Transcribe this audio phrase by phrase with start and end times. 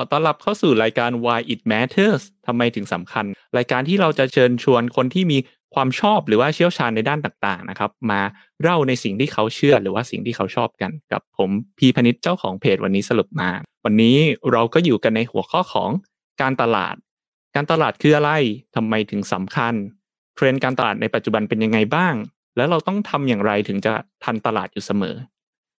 [0.00, 3.24] ขอต้อนรับเข้าสู่รายการ Why It Matters ทำไมถึงสำคัญ
[3.56, 5.38] รายการที่เราจะเชิญชวนคนที่มี
[5.74, 8.20] ความชอบหรือว่าเชี่ยวชาญในด้านต่างๆนะครับ มา
[8.62, 13.50] เล่าในสิ่งที่เขาเชื่อหรือว่าสิ่งที่เขาชอบกันกับผมพีพนิชเจ้าของเพจวันนี้สรุปมา
[13.84, 14.18] วันนี้
[14.52, 15.90] เราก็อยู่กันในหัวข้อของ
[16.42, 16.94] การตลาด
[17.54, 18.30] การตลาดคืออะไร
[18.76, 19.74] ทำไมถึงสำคัญ
[20.36, 22.14] เทรนด์การตลาดในปัจจุบันเป็นยังไงบ้าง
[22.56, 23.92] แล้วเราต้องทำอย่างไรถึงจะ
[24.24, 25.16] ทันตลาดอยู่เสมอ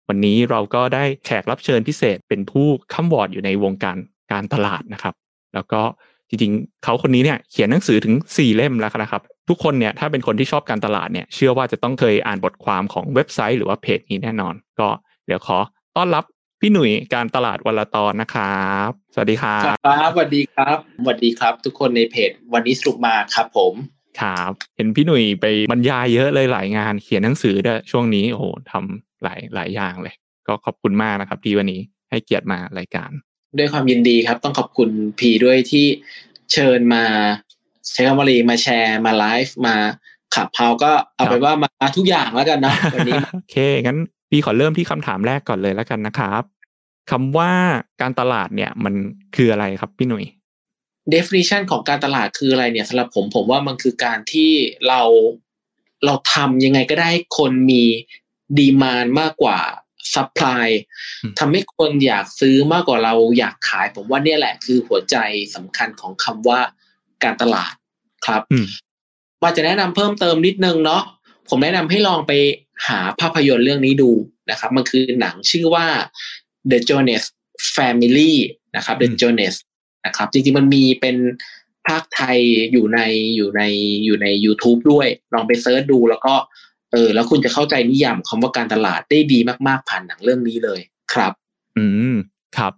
[0.09, 3.97] วันนี้เราก็ได้แขกรับเชิญพิเศษเป็นผู้ค้ำวอร์ดอยู่ในวงการ
[4.31, 5.13] การตลาดนะครับ
[5.53, 5.81] แล้วก็
[6.29, 14.87] จริงๆ เขาคนนี้เนี่ยเขียนหนังสือถึง 4 เล่มแล้วนะครับ ทุกคนเนี่ยถ้าเป็นคนที่ชอบการตลาดเนี่ยเชื่อว่าจะต้องเคยอ่านบทความของเว็บไซต์หรือว่าเพจนี้แน่นอน ก็
[15.25, 15.57] เดี๋ยวขอ
[15.97, 16.23] ต้อนรับ
[16.61, 23.73] พี่หนุ่ยการตลาดวันละตอนนะครับ สวัสดีครับครับสวัสดีครับสวัสดีครับ ทุกคนในเพจวันนี้สรุปมาครับผม
[24.21, 30.15] ครับเห็นพี่หนุ่ยไปบรรยายเยอะเลยหลายงานเขียนหนังสือด้วยช่วงนี้โอ้โหทำ หลายหลายอย่างเลย
[30.47, 33.11] ก็ขอบคุณมากนะครับ ที่วันนี้ให้เกียรติมารายการ
[33.57, 35.85] ด้วยความยินดีครับ ต้องขอบคุณพีด้วยที่
[36.51, 37.03] เชิญมา
[37.91, 39.75] ใช้คำว่าอะไรมาแชร์มาไลฟ์มา
[40.35, 46.43] ขับเฮาก็เอาไปนว่ามาทุกอย่างแล้วกันนะวันนี้โอเคงั้นพี่ขอเริ่มที่คำถามแรกก่อนเลยแล้วกันนะครับ
[47.11, 47.51] คำว่า
[48.01, 48.93] การตลาดเนี่ยมัน
[49.35, 50.23] คืออะไรครับพี่หนุ่ย
[51.13, 54.51] definition ของการตลาดคืออะไรเนี่ยสำหรับผมผมว่ามันคือการที่
[54.87, 55.01] เรา
[56.05, 57.83] เราทำยังไงก็ได้ให้คนมี
[58.57, 59.59] demand มากกว่า
[60.13, 60.67] supply
[61.23, 65.15] อืมทำให้คนอยากซื้อมากกว่าเราอยากขาย ผมว่าเนี่ยแหละคือหัวใจ
[65.55, 66.59] สำคัญของคำว่า
[67.23, 67.73] การตลาด
[68.25, 68.65] ครับอืม
[69.41, 71.03] ว่าจะแนะนำเพิ่มเติมนิดนึงเนาะ
[71.49, 72.33] ผมแนะนำให้ลองไป
[72.87, 74.11] หาภาพยนตร์เรื่องนี้ดู
[74.51, 75.85] นะครับ มันคือหนังชื่อว่า
[76.71, 77.23] The Joneses
[77.75, 78.33] Family
[78.75, 79.55] นะครับ The อืม Joneses
[80.05, 81.17] นะครับ จริงๆมันมีเป็น
[81.87, 82.37] ภาคไทย
[82.71, 82.99] อยู่ใน
[83.35, 83.61] อยู่ใน
[84.05, 86.33] อยู่ใน YouTube ด้วย ลองไป search ดูแล้วก็
[86.91, 90.79] เออ แล้วคุณจะเข้าใจนิยามคำว่าการตลาดได้ดีมากๆผ่านหนังเรื่องนี้เลย
[91.13, 91.31] ครับ
[91.77, 92.15] อืม
[92.57, 92.73] ครับ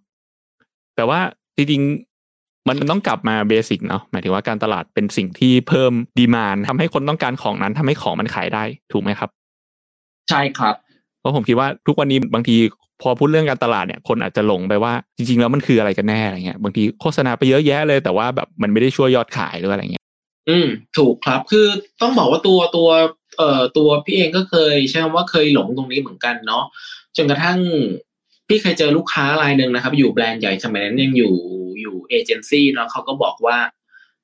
[0.96, 1.20] แต่ว่า
[1.58, 9.30] จริงๆมันต้องกลับมา basic เนาะหมายถึงว่าการตลาดเป็นสิ่งที่เพิ่ม demand ทำให้คนต้องการของนั้นทำให้ของมันขายได้ถูกไหมครับ
[10.30, 10.76] ใช่ครับ
[11.20, 12.58] เพราะผมคิดว่าทุกวันนี้บางที
[13.02, 20.06] พอพูดเรื่องการตลาดเนี่ยคนอาจจะหลงไปว่าจริง ๆ แล้วมันคืออะไรกันแน่อะไรเงี้ยบางทีโฆษณาไปเยอะแยะเลย แต่ว่าแบบมันไม่ได้ช่วยยอดขายหรืออะไรเงี้ย
[20.50, 20.68] อืม
[20.98, 21.68] ถูกครับคือ
[22.02, 22.90] ต้องบอกว่าตัวตัว
[23.42, 26.64] เอ่อตัวพี่เองก็เคยใช้คำว่าเคยหลงตรงนี้เหมือนกันเนาะ
[27.18, 27.60] จนกระทั่ง
[28.48, 31.36] พี่เคยเจอลูกค้ารายหนึ่งนะครับ อยู่แบรนด์ใหญ่สมัยนั้นยังอยู่
[31.82, 33.58] อยู่เอเจนซี่เนาะเขาก็บอกว่า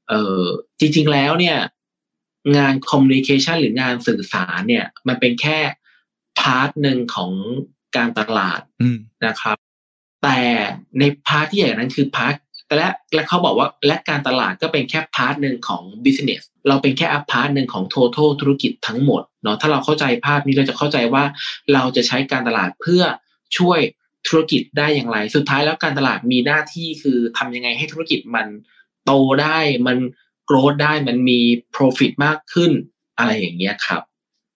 [0.09, 0.43] เออ
[0.79, 1.57] จริง ๆ แล้วเนี่ย
[2.57, 5.59] งาน communication หรืองานสื่อสารเนี่ย มันเป็นแค่
[6.39, 7.31] part หนึ่งของ
[7.95, 9.57] การตลาดอืมนะครับ
[10.23, 10.39] แต่
[10.99, 12.35] ใน part ที่ใหญ่กว่านั้นคือ part
[12.67, 21.23] แต่ละและเขาบอกว่าและการตลาดก็เป็นแค่ part หนึ่งของ business เราเป็นแค่ part หนึ่งของ total ธุรกิจทั้งหมดเนาะถ้าเราเข้าใจภาพนี้เราจะเข้าใจว่า
[21.73, 23.03] เราจะใช้การตลาดเพื่อ
[23.57, 23.79] ช่วย
[24.27, 28.47] ธุรกิจได้อย่างไร สุดท้ายแล้วการตลาดมีหน้าที่คือทำยังไงให้ธุรกิจมัน
[29.05, 29.11] โต
[29.41, 29.57] ได้
[29.87, 29.97] มัน
[30.45, 31.39] โกรธได้มันมี
[31.75, 32.71] profit มากขึ้น
[33.17, 34.01] อะไรอย่างเงี้ยครับ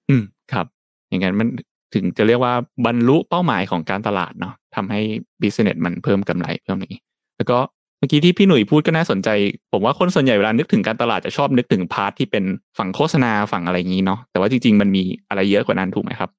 [0.10, 0.66] อืมครับ
[1.10, 1.48] อย่างนั้นมัน
[1.94, 2.54] ถึงจะเรียกว่า
[2.86, 5.02] บรรลุเป้าหมายของการตลาดเนาะทำให้
[5.42, 6.96] business มันเพิ่มกำไรเพิ่มนี้
[7.38, 7.60] แล้วก็
[8.02, 9.30] มื่อกี้ที่พี่หนุ่ยพูดก็น่าสนใจ
[9.72, 12.44] ผมว่าคนส่วนใหญ่เวลานึกถึงการตลาดจะชอบนึกถึงพาร์ทที่เป็น
[12.78, 16.30] ฝั่งโฆษณาฝั่งอะไรอย่างนี้เนาะแต่ว่าจริงๆมันมีอะไรเยอะกว่านั้นถูกไหมครับ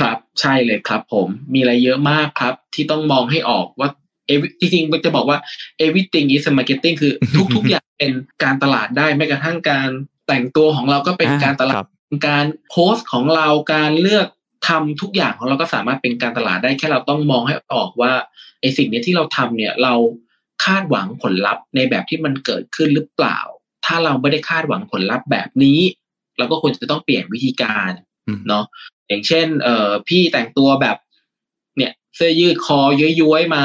[0.00, 3.88] ครับ ใช่เลยครับ ผมมีอะไรเยอะมากครับ ที่ต้องมองให้ออกว่า
[4.32, 5.38] every- จริงๆจะบอกว่า
[5.84, 7.12] everything is a marketing คือ
[7.54, 8.12] ทุกๆอย่างเป็น
[8.42, 9.88] การตลาดได้แม้กระทั่งการ
[10.26, 11.88] แต่งตัวของเราก็เป็นอ่าการตลาครัดบ
[12.28, 14.26] การโพสต์ของเราการเลือก
[14.68, 18.12] ทำทุกอย่างของเราก็สามารถเป็นการตลาดได้แค่เราต้องมองให้ออกว่า
[18.60, 19.94] ไอสิ่งเนี้ยที่เราทำเนี่ยเรา
[20.64, 23.38] คาดหวังผลลัพธ์ในแบบที่มันเกิดขึ้นหรือเปล่า
[23.86, 25.80] ถ้าเราไม่ได้คาดหวังผลลัพธ์แบบนี้
[26.38, 27.90] เราก็ควรจะต้องเปลี่ยนวิธีการ
[28.26, 28.64] อืมเนาะ
[29.08, 30.96] อย่างเช่น เอ่อพี่แต่งตัวแบบ
[31.76, 33.64] เนี่ยเสื้อยืดคอย้อยๆมา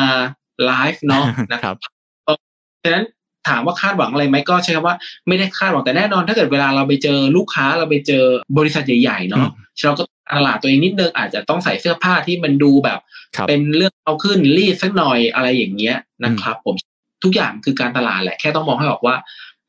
[0.65, 1.75] ไลฟ์เนาะนะครับ
[2.83, 3.05] ฉะนั้น
[3.49, 4.95] ถามว่าคาดหวังอะไรไหมก็ใช้คำว่า
[5.27, 8.23] ไม่ได้คาดหวังแต่แน่นอนถ้าเกิดเวลาเราไปเจอลูกค้าเราไปเจอ
[8.57, 9.47] บริษัทใหญ่ๆเนาะ
[9.85, 10.03] เราก็
[10.35, 12.99] ตลาดตัวเองนิดนึงอาจจะต้องใส่เสื้อผ้าที่มันดูแบบ
[13.35, 16.75] ครับเป็นเรื่องเอาขึ้นรีดสักหน่อยอะไรอย่างเงี้ยนะครับ ผม
[17.23, 19.15] ทุกอย่างคือการตลาดแหละแค่ต้องมองให้ออกว่า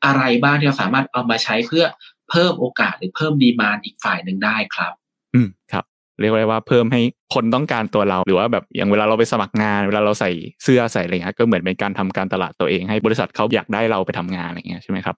[0.05, 1.85] อะไรบ้างที่เราสามารถเอามาใช้เพื่อ
[2.29, 4.93] เพิ่มโอกาสหรือเพิ่มดีมานอีกฝ่ายหนึ่งได้ครับ
[5.35, 5.85] อืมครับ
[6.19, 7.01] เรียกได้ว่าเพิ่มให้
[7.33, 10.31] คนต้องการตัวเรา หรือว่าแบบอย่างเวลาเราไปสมัครงาน เวลาเราใส่
[10.63, 15.15] เสื้อใส่อะไรเงี้ยก็เหมือนเป็นการทำการตลาดตัวเองให้บริษัทเขาอยากได้เราไปทำงานอะไรเงี้ยใช่ไหมครับ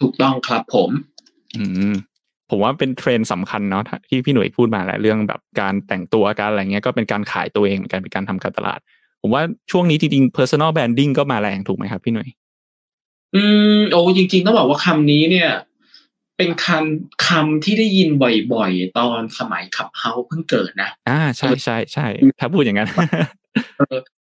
[0.00, 0.90] ถูกต้องครับผม
[1.56, 1.94] อืม
[2.50, 8.80] ผมว่าเป็นเทรนด์สำคัญเนาะที่พี่หน่วยพูดมาแหละเรื่องแบบการแต่งตัวการอะไรเงี้ยก็เป็นการขายตัวเองเหมือนกันเป็นการทำการตลาด
[9.22, 12.28] ผมว่าช่วงนี้จริงๆ personal branding ก็มาแรงถูกไหมครับพี่หน่วย
[13.34, 13.42] อื
[13.74, 15.50] มโอ้จริงๆต้องบอกว่าคำนี้เนี่ย
[16.40, 22.06] เป็นคำคำที่ได้ยินบ่อยๆ ตอนสมัยขับเฮาเพิ่งเกิดนะ อ่าใช่ใช่ใช่
[22.40, 22.88] ถ้าพูดอย่างนั้น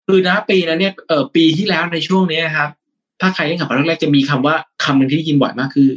[0.06, 2.70] คือนะปีนั้นเนี่ยเออปีที่แล้วในช่วงเนี้ยครับ
[3.20, 5.90] ถ้าใครเล่นขับแรกๆจะมีคำว่าคำหนึ่งที่ได้ยินบ่อยมากคือ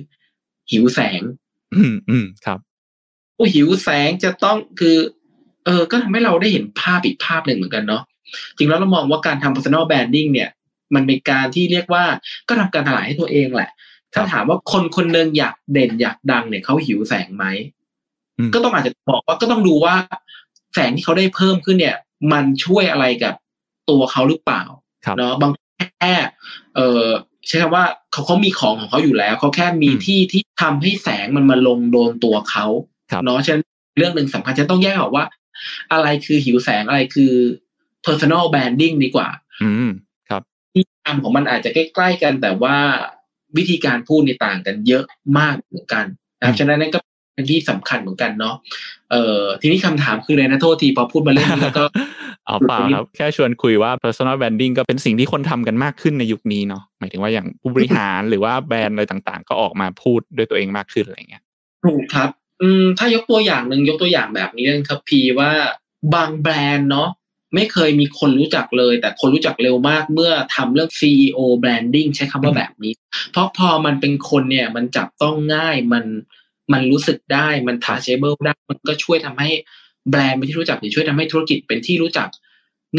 [0.72, 1.22] หิวแสง
[1.76, 2.60] อืมอืมครับ
[3.36, 4.98] โอ้หิวแสงจะต้องคือ
[5.66, 8.04] เออก็ทำให้เราได้เห็นภาพอีกภาพหนึ่งเหมือนกันเนาะ
[8.58, 10.50] จริงแล้วเรามองว่าการทำ personal branding เนี่ย
[10.96, 12.04] มันเป็นการที่เรียกว่า
[12.48, 13.72] ก็ทำการตลาดให้ตัวเองแหละ
[14.18, 17.46] ถ้าถามว่าคนคนหนึ่งอยากเด่นอยากดังเนี่ยเขาหิวแสงไหม
[18.38, 19.96] อืมก็ต้องอาจจะบอกว่าก็ต้องดูว่า
[20.74, 21.98] แสงที่เขาได้เพิ่มขึ้นเนี่ย
[22.32, 23.34] มันช่วยอะไรกับ
[23.90, 24.64] ตัวเขาหรือเปล่า
[25.06, 26.14] ครับเนาะบางแค่
[26.76, 27.06] เออ
[27.48, 32.66] ใช้คำว่าเขาเขามีของของเขาอยู่แล้วเขาแค่มีอืมที่ที่ทำให้แสงมันมาลงโดนตัวเขา
[33.12, 33.64] ครับเนาะฉะนั้น
[33.98, 35.26] เรื่องหนึ่งสำคัญจะต้องแยกออกว่า
[35.92, 37.34] อะไรคือหิวแสงอะไรคือ
[38.06, 39.28] personal branding ดีกว่า
[39.64, 39.90] อืม
[40.30, 40.42] ครับ
[40.74, 42.78] ที่ทำของมันอาจจะใกล้ๆกันแต่ว่า
[43.58, 45.04] วิธีการพูดในต่างกันเยอะ
[45.38, 46.06] มากเหมือนกัน
[46.40, 47.00] นะครับอืมฉะนั้นนั่นก็
[47.36, 48.56] เป็นที่สำคัญเหมือนกันเนาะ
[49.12, 51.86] เอ่อทีนี้คำถามคืออะไรนะโทษทีพอพูดมาเรื่องนี้แล้วก็
[52.46, 61.44] เอาเปล่าครับแค่ชวนคุยว่า personal branding ก็เป็นสิ่งที่คนทำกันมากขึ้นในยุคนี้เนาะหมายถึงว่าอย่างผู้บริหารหรือว่าแบรนด์อะไรต่างๆ ก็ออกมาพูดด้วยตัวเองมากขึ้นอะไรเงี้ย
[61.86, 62.30] ถูกครับ
[62.62, 65.52] อืมถ้ายกตัวอย่างหนึ่งยกตัวอย่างแบบนี้นะครับพีว่า
[66.14, 67.10] บางแบรนด์เนาะ
[67.56, 72.94] ไม่เคยมีคนรู้จักเลย แต่คนรู้จักเร็วมากเมื่อทำเรื่อง CEO branding ใช้คำว่าแบบนี้
[73.32, 76.06] เพราะพอมันเป็นคนเนี่ยมันจับต้องง่ายมัน
[76.74, 79.50] มันรู้สึกได้มัน touchable ได้มันก็ช่วยทำให้
[80.10, 82.30] แบรนด์เป็นที่รู้จักหรือช่วยทำให้ธุรกิจเป็นที่รู้จัก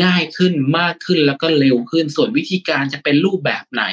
[0.04, 3.84] ง่ายขึ้นมากขึ้นแล้วก็เร็วขึ้น ส่วนวิธีการจะเป็นรูปแบบไหน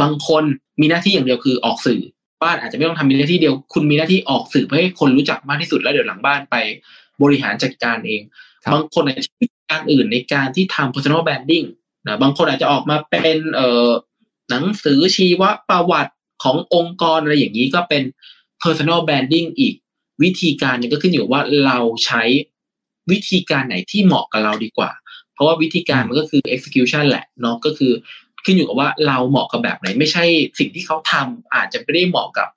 [0.00, 0.44] บางคน
[0.80, 2.00] มีหน้าที่อย่างเดียวคือออกสื่อ
[2.42, 6.56] บ้านอาจจะไม่ต้องทำมีหน้าที่เดียว คุณมีหน้าที่ออกสื่อเพื่อให้คนรู้จักมากที่สุดแล้วเดี๋ยวหลังบ้านไป
[7.22, 8.22] บริหารจัดการเอง
[8.72, 11.66] บางคนอาจจะใช้วิธีการอื่นในการที่ทำ personal branding
[12.06, 13.88] นะบางคนอาจจะออกมาเป็นเอ่อ
[14.50, 16.12] หนังสือชีวประวัติ
[16.42, 18.02] ขององค์กรอะไรอย่างนี้ก็เป็น
[18.62, 19.74] personal branding อีก
[20.22, 22.22] วิธีการเนี่ยก็ขึ้นอยู่ว่าเราใช้
[23.10, 24.90] วิธีการไหนที่เหมาะกับเราดีกว่า
[25.32, 27.92] เพราะว่าวิธีการมันก็คือ execution แหละเนาะก็คือ
[28.44, 30.24] ขึ้นอยู่กับว่าเราเหมาะกับแบบไหน ไม่ใช่
[30.58, 32.48] สิ่งที่เขาทำอาจจะไม่ได้เหมาะกับ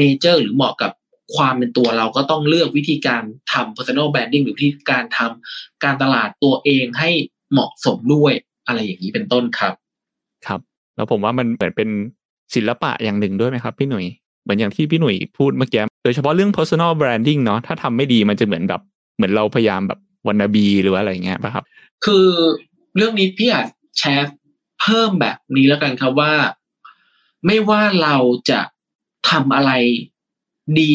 [0.00, 0.92] nature หรือเหมาะกับ
[1.34, 3.22] ความเป็นตัวเราก็ต้องเลือกวิธีการ
[3.52, 7.10] ทำ personal branding หรือวิธีการทำการตลาดตัวเองให้
[7.52, 8.32] เหมาะสมด้วย
[8.66, 9.74] อะไรอย่างนี้เป็นต้นครับ
[10.46, 10.60] ครับ
[10.96, 11.88] แล้วผมว่ามันเหมือนเป็น
[12.54, 14.04] ศิลปะอย่างหนึ่งด้วยไหมครับ พี่หนุ่ย
[14.42, 18.80] เหมือนอย่างที่พี่หนุ่ยพูดเมื่อกี้โดยเฉพาะเรื่อง personal branding เนาะถ้าทำไม่ดีมันจะเหมือนแบบ
[19.16, 21.64] เหมือนเราพยายามแบบวันนาบีหรือว่าอะไรเงี้ยป่ะครับ
[22.04, 22.26] คือ
[22.96, 23.66] เรื่องนี้พี่อาจ
[23.98, 24.32] แชร์
[24.80, 26.32] เพิ่มแบบนี้แล้วกันครับว่า
[27.46, 28.16] ไม่ว่าเรา
[28.50, 28.60] จะ
[29.30, 29.70] ทำอะไร
[30.80, 30.94] ดี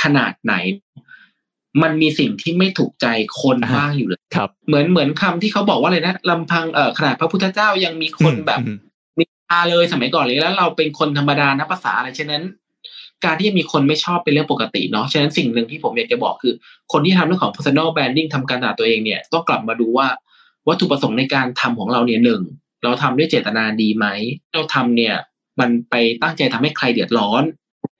[0.00, 0.54] ขนาดไหน
[1.82, 3.06] มันมีสิ่งที่ไม่ถูกใจ
[3.40, 8.78] คนอ่าบ้างอยู่เลยครับ เหมือนเหมือนคำที่เขาบอกว่าอะไรนะลำพังเอ่อขนาดพระพุทธเจ้ายังมีคนแบบอืม
[9.18, 12.44] นินทาเลยสมัยก่อนเลยแล้วเราเป็นคนธรรมดานะภาษาอะไรฉะนั้น
[13.24, 16.54] การที่จะมีคนไม่ชอบเป็นเรื่องปกติเนาะฉะนั้นสิ่งหนึ่งที่ผมอยากจะบอกคือ
[16.92, 20.08] คนที่ทำเรื่องของ personal branding ทำการตลาดตัวเองเนี่ยต้องกลับมาดูว่า
[20.68, 22.42] วัตถุประสงค์ในการทำของเราเนี่ยหนึ่ง
[22.82, 24.06] เราทำด้วยเจตนาดีไหม
[24.52, 25.14] เราทำเนี่ย
[25.60, 27.42] มันไปตั้งใจทำให้ใครเดือดร้อน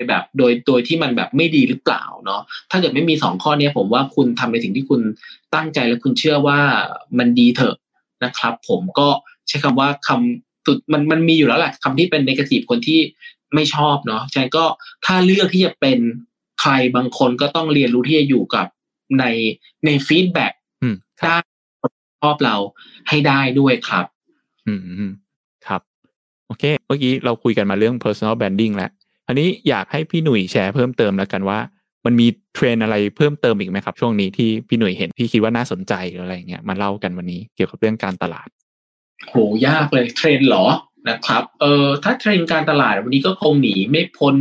[0.09, 5.01] แบบโดยโดยที่มันแบบไม่ดีหรือเปล่าเนาะถ้าเกิดไม่มีสองข้อเนี้ยผมว่าคุณทำในสิ่งที่คุณ
[5.55, 6.61] ตั้งใจและคุณเชื่อว่า
[7.19, 7.77] มันดีเถอะ
[8.25, 9.09] นะครับ ผมก็
[9.49, 13.01] ใช้คำว่าคำตุดมันมันมีอยู่แล้วแหละคำที่เป็นนกาทีฟคนที่
[13.55, 14.65] ไม่ชอบเนาะฉะนั้นก็
[15.07, 15.99] ถ้าเลือกที่จะเป็น
[16.61, 18.67] ใครบางคนก็ต้องเรียนรู้ที่จะอยู่กับ
[19.19, 19.25] ใน
[19.85, 20.53] ใน feedback
[20.83, 21.43] อืมครับ
[21.81, 21.89] ได้
[22.23, 22.57] ชอบเรา
[23.09, 24.07] ให้ได้ด้วยครับ
[24.67, 25.13] อืมอืม
[25.67, 25.81] ครับ
[26.47, 28.91] โอเค เมื่อกี้เราคุยกันมาเรื่อง personal branding แล้ว
[29.27, 31.59] อันนี้อยากให้พี่หนุ่ยแชร์เพิ่มเติมแล้วกันว่า
[32.07, 38.49] มันมีเทรนด์อะไรเพิ่มเติมอีกไหมครับ ช่วงนี้ที่พี่หนุ่ยเห็นที่คิดว่าน่าสนใจหรืออะไรเงี้ยมาเล่ากันวันนี้เกี่ยวกับเรื่องการตลาด
[39.29, 39.35] โห
[39.67, 40.67] ยากเลยเทรนด์เหรอ
[41.09, 44.37] นะครับเออถ้าเทรนด์การตลาดวันนี้ก็คงหนีไม่พ้น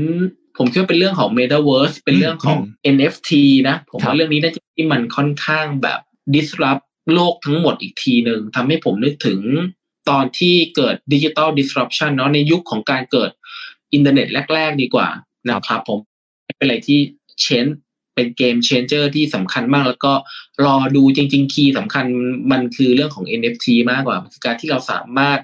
[0.58, 2.60] ผมคิดว่าเป็นเรื่องของ Metaverse เป็นเรื่องของ
[2.96, 3.32] NFT
[3.68, 6.00] นะ ผมว่าครับเรื่องนี้น่าจะที่มันค่อนข้างแบบ
[6.36, 9.40] disrupt โลกทั้งหมดอีกทีหนึ่งทำให้ผมนึกถึง
[10.10, 13.32] ตอนที่เกิด digital disruption เนาะในยุคของการเกิด
[13.94, 15.08] อินเทอร์เน็ตแรก ๆ ดีกว่า
[15.50, 16.00] นะครับ ผม
[16.58, 17.00] เป็นอะไรที่
[17.42, 17.68] change
[18.16, 20.14] เป็น game changer ที่สำคัญมาก แล้วก็
[20.66, 22.06] รอดูจริง ๆ key สำคัญ
[22.52, 25.40] มันคือเรื่องของ NFT มากกว่าคือการที่เราสามารถ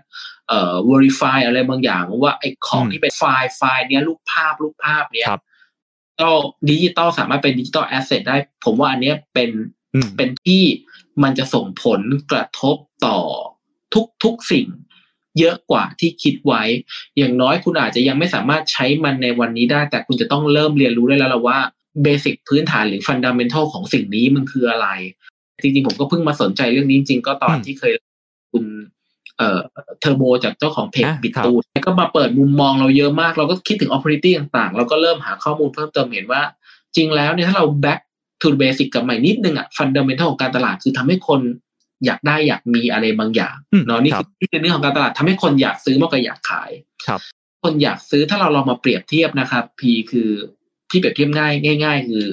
[0.48, 5.44] เอ่อ verify อะไรบางอย่างว่าไอ้ของอืมที่เป็นไฟล์ไฟล์เนี้ยรูปภาพรูปภาพเนี้ยครับ
[6.22, 6.30] ก็
[6.70, 9.50] ดิจิตอลสามารถเป็น digital asset ได้ ผมว่าอันเนี้ยเป็น
[9.94, 10.64] อืมเป็นที่
[11.24, 12.02] มันจะส่งผล
[12.32, 13.20] กระทบต่อ
[13.94, 14.68] ทุกทุกสิ่ง
[15.40, 16.64] เยอะกว่าที่คิดไว้
[17.18, 21.58] อย่างน้อยคุณอาจจะยังไม่สามารถใช้มันในวันนี้ได้ แต่คุณจะต้องเริ่มเรียนรู้ได้แล้วล่ะว่า
[22.04, 24.88] เบสิกพื้นฐานหรือฟันดัมเ n นทัลของสิ่งนี้มันคืออะไร
[25.62, 27.94] จริงๆ ผมก็เพิ่งมาสนใจเรื่องนี้จริงๆ ก็ตอนอืมที่เคย
[28.52, 28.64] คุณ
[29.38, 29.60] เอ่อ
[30.00, 36.42] เทอร์โบจากเจ้าของเพจอะบิดครับตูดแล้วก็มาเปิดมุมมองเราเยอะมาก เราก็คิดถึง opportunity ต่างๆ เราก็เริ่มหาข้อมูลเพิ่มเติมเห็นว่า
[36.96, 38.00] จริงแล้วเนี่ยถ้าเรา back
[38.42, 41.42] to the basic กับใหม่นิดนึงอะ fundamental ของการตลาดคือทำให้คน
[42.06, 46.72] อยากได้อยากมีอะไรบางอย่างอืมเนาะนี่ครัคือบนี่คือเรื่องของการตลาดทำให้คนอยากซื้อมากกว่าอยากขาย
[47.08, 47.20] ครับ
[47.64, 50.30] คนอยากซื้อถ้าเราลองมาเปรียบเทียบนะครับพีคือ
[50.90, 52.24] พี่เปรียบเทียบง่ายง่าย ๆ คือ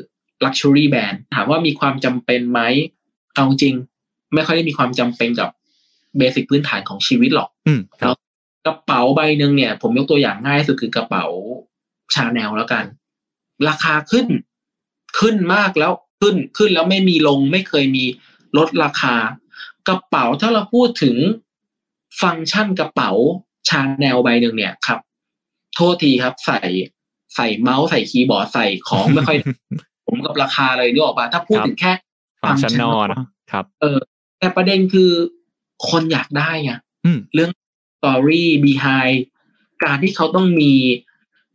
[0.45, 2.61] luxury brand ถามว่ามีความจำเป็นไหม
[3.35, 3.75] เอาจริง
[4.35, 5.51] ไม่ค่อยได้มีความจำเป็นกับ
[6.19, 8.17] basic พื้นฐานของชีวิตหรอกอืมครับ
[8.67, 11.27] กระเป๋าใบหนึ่งเนี่ย ผมยกตัวอย่างง่ายสุดคือกระเป๋า
[12.15, 12.85] ชาแนลแล้วกัน
[13.69, 14.27] ราคาขึ้น
[15.21, 18.05] ขึ้นมากแล้วขึ้นขึ้นแล้วไม่มีลงไม่เคยมี
[18.57, 19.15] ลดราคา
[19.89, 21.17] กระเป๋าถ้าเราพูดถึง
[22.23, 23.11] ฟังก์ชันกระเป๋า
[23.69, 24.99] ชาแนลใบหนึ่งเนี่ยครับ
[25.75, 26.61] โทษทีครับ ใส่
[27.35, 29.39] ใส่เมาส์ใส่คีย์บอร์ดใส่ของไม่ค่อย
[30.07, 31.93] สมกับราคาเลยนึกออกปะถ้าพูดถึงแค่
[32.43, 33.21] functional นะ
[33.53, 33.99] ครับ เออ
[34.39, 35.11] แต่ประเด็นคือ
[35.89, 36.73] คนอยากได้ไง
[37.05, 37.51] อืมเรื่อง
[37.97, 39.17] story behind
[39.85, 40.73] การที่เขาต้องมี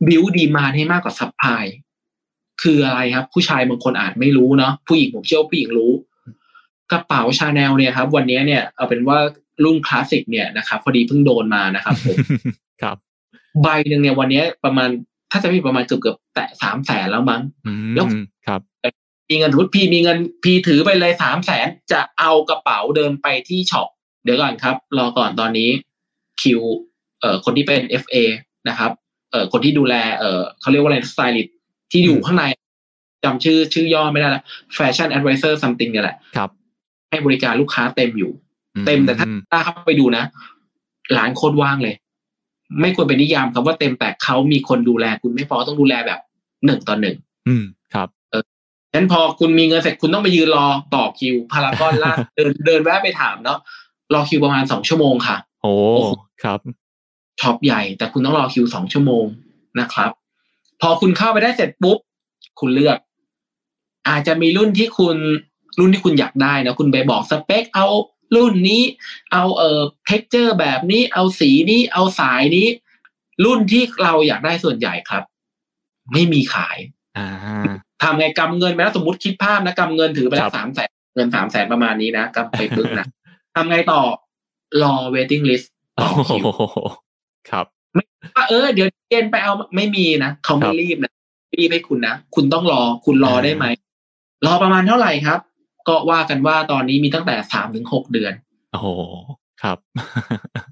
[0.07, 1.63] build demand ให้มากกว่า supply
[2.61, 5.91] คืออะไรครับ ผู้ชายบางคนอาจไม่รู้เนาะผู้หญิงผมเชื่อว่าผู้หญิงรู้
[6.91, 9.17] กระเป๋าชาแนลเนี่ยครับ วันนี้เนี่ยเอาเป็นว่า
[9.63, 12.17] รุ่นคลาสสิกเนี่ยนะครับพอดีเพิ่งโดนมานะครับผม
[12.81, 12.97] ครับ
[13.61, 14.89] ใบหนึ่งเนี่ยวันนี้ประมาณ
[15.31, 18.05] ถ้าจะไม่ผิดประมาณเกือบเกือบๆแตะสามแสนแล้วมั้งอืมแล้ว
[18.47, 18.61] ครับ
[19.29, 23.87] มีเงินทุนพี่มีเงินพี่ถือไปเลยสามแสนจะเอากระเป๋าเดินไปที่ช็อป
[24.23, 25.69] เดี๋ยวก่อนครับ รอก่อนตอนนี้
[26.41, 26.61] คิว
[27.21, 28.15] เอ่อคนที่เป็น FA
[28.69, 28.91] นะครับ
[29.31, 31.47] เอ่อคนที่ดูแลเอ่อเขาเรียกว่าอะไรสไตลิส
[31.91, 32.45] ที่อยู่ข้างใน
[33.23, 34.43] จำชื่อชื่อย่อไม่ได้ละ
[34.77, 36.49] Fashion Advisor something เนี่ยแหละครับ
[37.11, 38.31] ให้บริการลูกค้าเต็มอยู่
[38.75, 40.23] อืเต็มแต่ถ้าถ้าเข้าไปดูนะ
[41.17, 41.95] ร้านโคตรว่างเลย
[42.81, 46.19] ไม่ควรเป็นนิยามคำว่าเต็มแต่เขามีคนดูแล คุณไม่พอต้องดูแลแบบ
[46.65, 47.15] หนึ่งต่อหนึ่ง
[47.47, 47.63] อืม
[47.93, 48.07] ครับ
[48.91, 50.65] ฉะนั้นพอคุณมีเงินเสร็จคุณต้องไปยืนรอ
[50.95, 53.59] ต่อคิวพารากอนล่าเดินเดินแวะไปถามเนาะ
[54.13, 56.13] รอคิวประมาณสองชั่วโมงค่ะ โอ้โอ้โห
[56.43, 56.59] ครับ
[57.41, 59.25] ช็อปใหญ่ แต่คุณต้องรอคิวสองชั่วโมง
[59.79, 60.11] นะครับ
[60.81, 61.97] พอคุณเข้าไปได้เสร็จปุ๊บ
[62.59, 62.97] คุณเลือก
[64.09, 65.17] อาจจะมีรุ่นที่คุณ
[65.79, 67.85] รุ่นที่คุณอยากได้นะคุณไปบอกสเปคเอา
[68.35, 68.83] รุ่นนี้
[69.31, 72.67] เอาเอ่อเท็กเจอร์แบบนี้ เอาสีนี้เอาสายนี้
[73.45, 75.23] รุ่นที่เราอยากได้ส่วนใหญ่ครับ
[76.13, 76.77] ไม่มีขาย
[77.17, 77.27] อ่า
[78.03, 83.07] ทำไงกำเงินไปแล้วสมมติคิดภาพนะกำเงินถือไปแล้ครัวบสามแสนเงินสามแสนประมาณนี้นะกำไปปึ๊กนะ
[83.55, 84.01] ทำไงต่อ
[84.83, 86.61] รอ waiting list โอ้ต่อคิวโห
[87.49, 87.65] ครับ
[88.35, 91.11] ว่าเออเดี๋ยวเย็นไปเอาไม่มีนะเขาคไม่รับรีบนะ
[91.47, 93.65] ไม่รีบให้คุณนะ คุณต้องรอคุณรออ่าได้ไหม
[94.45, 95.39] รอประมาณเท่าไหร่ครับ
[95.87, 98.33] ก็ว่ากันว่าตอนนี้มีตั้งแต่สามถึงหกเดือน
[98.71, 98.87] โอ้โห
[99.61, 99.77] ครับ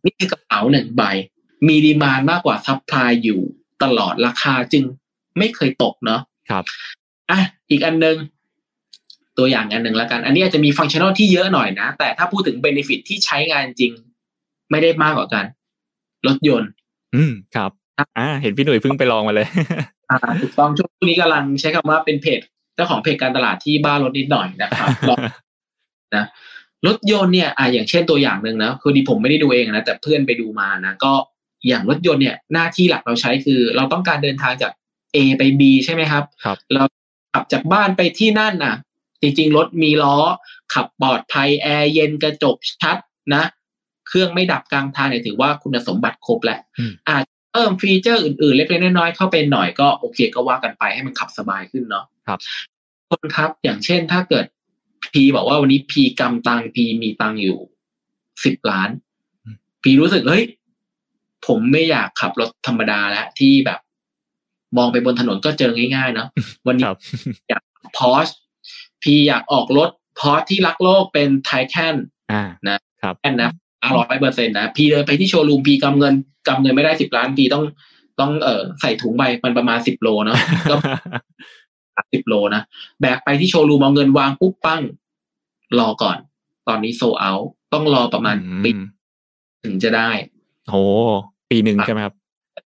[0.05, 1.03] นี่คือกระเป๋าหนึ่งใบ
[1.67, 3.41] มี demand มากกว่า supply อยู่
[3.83, 4.83] ตลอดราคาจึง
[5.37, 6.63] ไม่เคยตกเนาะครับ
[7.31, 7.39] อะ
[7.69, 8.17] อีกอันหนึ่ง
[9.37, 13.91] ตัวอย่างอันหนึ่งแล้วกัน อันนี้อาจจะมีฟังก์ชันอลที่เยอะหน่อยนะ แต่ถ้าพูดถึงเบนฟิตที่ใช้งานจริง
[14.71, 15.45] ไม่ได้มากกว่ากัน
[16.27, 16.69] รถยนต์
[17.15, 17.71] อืมครับ
[18.17, 19.47] อ่าเห็นพี่หนุ่ยเพิ่งไปลองมาเลย
[20.09, 25.17] อ่าถูกต้องช่วงนี้กำลังใช้คำว่าเป็นเพจเจ้าของเพจการตลาดที่บ้านรถนิดหน่อยนะครับลอง
[26.15, 26.25] นะ
[26.87, 31.13] รถยนต์เนี่ยอ่าอย่างเช่นตัวอย่างหนึ่งนะคือดีผมไม่ได้ดูเองนะแต่เพื่อนไปดูมานะก็
[31.67, 34.71] อย่างรถยนต์เนี่ยหน้าที่หลักเราใช้คือ เราต้องการเดินทางจาก
[35.15, 36.83] A ไป B ใช่ไหมครับครับ เรา
[37.33, 38.75] ขับจากบ้านไปที่นั่นน่ะ
[39.21, 40.17] จริงๆ รถมีล้อ
[40.73, 42.97] ขับปลอดภัยแอร์เย็นกระจกชัด
[43.35, 43.43] นะ
[44.07, 52.39] เครื่องไม่ดับกลางทางเนี่ยถือว่าคุณสมบัติครบแหละอืมอาจ เพิ่มฟีเจอร์อื่นๆ เล็กๆน้อยๆเข้าไปหน่อยก็โอเคก็ว่ากันไปให้มันขับสบายขึ้นเนาะครับ
[53.09, 54.45] คนครับอย่างเช่นถ้าเกิด
[55.13, 57.59] พีบอกว่าวันนี้พีกำตังพีมีตังอยู่
[58.43, 58.89] สิบล้าน
[59.83, 60.45] พีรู้สึกเฮ้ย
[61.47, 63.79] ผมไม่อยากขับรถธรรมดาแล้วที่แบบ
[64.77, 66.27] มองไปบนถนนก็เจอง่ายๆเนาะ
[66.67, 66.97] วันนี้ครับ
[67.49, 67.63] อยาก
[67.97, 68.27] พอช
[69.03, 69.89] พีอยากออกรถ
[70.19, 71.95] พอชที่รักโลกเป็นไทแคน
[72.31, 73.51] อ่านะครับแอนนะ
[73.97, 76.13] ร้อยเปอร์เซ็นต์นะพีเดินไปที่โชว์รูมพีกำเงิน
[76.47, 77.63] กำเงินไม่ได้สิบล้านพีต้อง
[78.19, 80.37] ต้องเออใส่ถุงใบมันประมาณสิบโลเนาะ
[80.69, 80.75] ก็
[82.13, 82.61] สิบโลนะ
[83.01, 84.81] แบกไปที่โชว์รูมเอาเงินวางปุ๊บปั้ง
[85.79, 86.17] รอก่อน
[86.67, 87.33] ตอนนี้โซเอา
[87.73, 88.81] ต้องรอประมาณปีอืม
[89.63, 90.09] ถึงจะได้
[90.69, 90.75] โห
[91.49, 92.13] ปีหนึ่งใช่ไหมครับ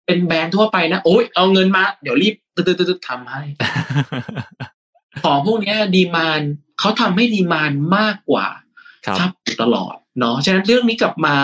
[0.06, 3.42] เป็นแบรนด์ทั่วไปนะโอ้ยเอาเงินมา เดี๋ยวรีบตึ๊ดๆๆทำให้
[5.24, 6.40] ของพวกเนี้ยดีมาน
[6.80, 8.46] เขาทำให้ดีมานมากกว่า
[9.06, 9.30] ครับซับ
[9.62, 11.34] ตลอดเนาะฉะนั้นเรื่องนี้กลับมา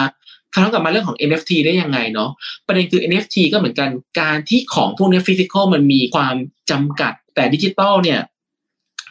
[0.54, 2.30] ครั้งกลับมาเรื่องของ NFT ได้ยังไงเนาะ
[2.66, 3.88] ประเด็นคือ NFT ก็เหมือนกัน
[4.20, 6.34] การที่ของพวกนี้ฟิสิกอลมันมีความ
[6.70, 8.20] จำกัดแต่ดิจิตอลเนี่ย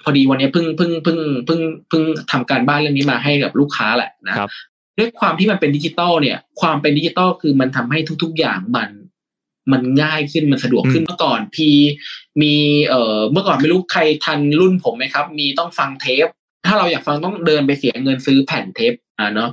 [0.04, 4.50] พอดีวันนี้เพิ่งเพิ่งเพิ่งเพิ่งเพิ่งทำการบ้านเรื่องนี้มาให้กับลูกค้าแหละนะครับ
[4.98, 8.90] ด้วยความที่มันเป็นดิจิตอลเนี่ย ความเป็นดิจิตอลคือมันทำให้ทุก ๆ อย่างมัน
[9.72, 11.70] มันง่ายขึ้นมันสะดวกขึ้นอืมเมื่อก่อนพี
[12.42, 12.54] มี
[12.88, 16.28] เอ่อเมื่อก่อนไม่รู้ใครทันรุ่นผมไหมครับ มีต้องฟังเทป
[16.66, 19.52] ถ้าเราอยากฟังต้องเดินไปเสียเงินซื้อแผ่นเทปอ่าเนาะ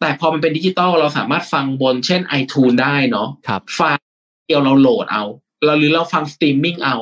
[0.00, 4.04] แต่พอมันเป็นดิจิตอลเราสามารถฟังบนเช่น iTunes ได้เนาะครับไฟล์
[4.46, 5.24] เดียวเราโหลดเอา
[5.64, 6.96] เราหรือเราฟังสตรีมมิ่งเอา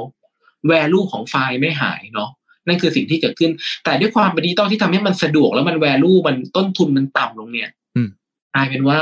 [0.69, 2.31] value ของไฟล์ไม่หายเนาะ
[2.67, 3.51] นั่นคือสิ่งที่เกิดขึ้น
[3.85, 8.09] แต่ด้วยความเป็นดิจิตอลที่ทำให้มันสะดวกแล้วมัน value มันต้นทุนมันต่ำลงเนี่ยอืม
[8.55, 9.01] กลายเป็นว่า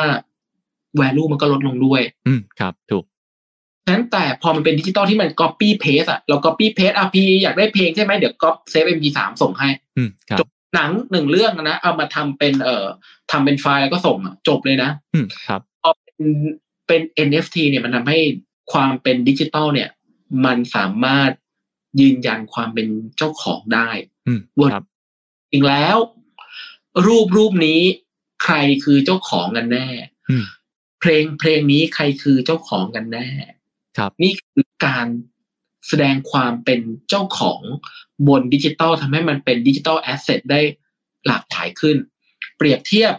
[0.96, 3.04] value มันก็ลดลงด้วย อืมครับ ถูก
[3.84, 12.86] ฉะนั้นแต่พอมันเป็นดิจิตอลที่มัน copy paste อะเรา copy paste อะพี่อยากได้เพลงใช่ไหมเดี๋ยวก็เซฟ MP3 ส่งให้อืมครับจบหนังหนึ่งเรื่องนะเอามาทำเป็นเอ่อ
[13.30, 16.30] ทำเป็นไฟล์แล้วก็ส่งอะจบเลยนะ อืมครับพอเป็น
[16.86, 18.18] เป็น NFT เนี่ยมันทำให้
[18.72, 19.90] ความเป็นดิจิตอลเนี่ย
[20.44, 21.30] มันสามารถ
[22.00, 23.88] ยืนยันความเป็นเจ้าของได้
[24.26, 24.84] อืมว่าครับ
[25.52, 25.96] จริงแล้ว
[27.06, 27.80] รูปรูปนี้
[28.44, 29.86] ใครคือเจ้าของกันแน่
[30.30, 30.44] อืม
[31.00, 33.26] เพลงเพลงนี้ใครคือเจ้าของกันแน่
[33.98, 35.06] ครับนี่คือการ
[35.88, 37.60] แสดงความเป็นเจ้าของ
[38.28, 40.60] บนดิจิตอลทำให้มันเป็น digital asset ได้
[41.26, 41.96] หลากหลายขึ้น
[42.56, 43.14] เปรียบเทียบ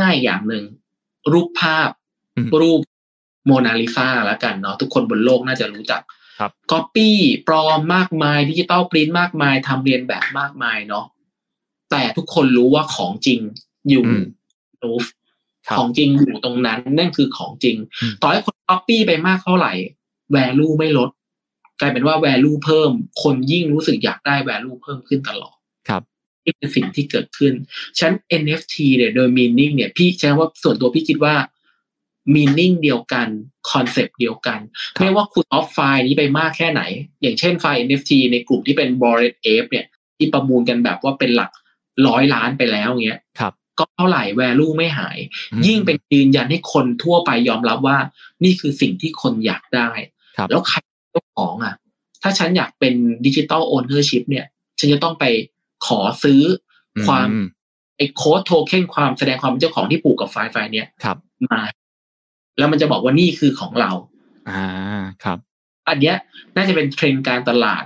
[0.00, 0.64] ง่ายๆอย่างหนึ่ง
[1.32, 1.90] รูปภาพ
[2.36, 2.80] อืมรูป
[3.46, 6.02] โมนาลิซาแล้วกันเนาะทุกคนบนโลกน่าจะรู้จัก
[6.38, 7.18] ครับก๊อปปี้
[7.48, 11.06] ปลอมมากมาย digital print มากมายทำเลียนแบบมากมายเนาะ
[11.90, 13.40] แต่ทุกคนรู้ว่าของจริง
[13.88, 14.24] อยู่อืม
[14.82, 15.21] ลูฟวร์ครับ
[15.78, 19.72] ของจริงอยู่ตรงนั้นนั่นคือของจริงอืมต่อให้คนก๊อปปี้ไปมากเท่าไหร่
[20.36, 21.10] value ไม่ลด
[21.80, 22.90] กลายเป็นว่า value เพิ่ม
[23.22, 25.56] คนยิ่งรู้สึกอยากได้ value เพิ่มขึ้นตลอด
[25.88, 26.02] ครับ
[26.44, 27.54] นี่เป็นสิ่งที่เกิดขึ้น
[27.98, 31.34] ฉะนัน NFT เนี่ยโดย meaning เนี่ยพี่ใช้ว่าส่วนตัวพี่คิดว่า
[32.34, 33.28] meaning เดียวกัน
[33.70, 34.58] concept เดียวกัน
[34.96, 36.82] ครับไม่ว่าคุณออฟไฟล์นี้ไปมากแค่ไหน
[37.22, 41.50] อย่างเช่นไฟล์ NFT ในกลุ่มที่เป็น Bored Ape เนี่ย ที่ประมูลกันแบบว่าเป็นหลัก
[42.06, 45.18] ร้อยล้านไปแล้วเงี้ยครับ ก็เท่าไหร่ value ไม่หาย
[45.52, 47.98] อืมยิ่งเป็นยืนยันให้คนทั่วไปยอมรับว่า
[48.44, 49.90] นี่คือสิ่งที่คนอยากได้
[50.36, 51.74] ครับแล้วใครเป็นเจ้าของอะ
[52.22, 52.94] ถ้าฉันอยากเป็น
[53.26, 54.46] ดิจิ t a ลโอเนอร์ชิพเนี่ย
[54.78, 55.24] ฉันจะต้องไป
[55.86, 56.42] ขอซื้อ
[56.96, 57.46] อความอืม
[57.96, 61.16] ไอ้ code token ความแสดงความเป็นเจ้าของที่ผูกกับไฟล์ไฟล์เนี้ยครับ
[61.52, 61.62] มา
[62.58, 63.90] แล้วมันจะบอกว่านี่คือของเรา
[64.50, 64.64] อ่า
[65.24, 65.38] ครับ
[65.88, 66.16] อันเนี้ย
[66.56, 67.84] น่าจะเป็นเทรนด์การตลาด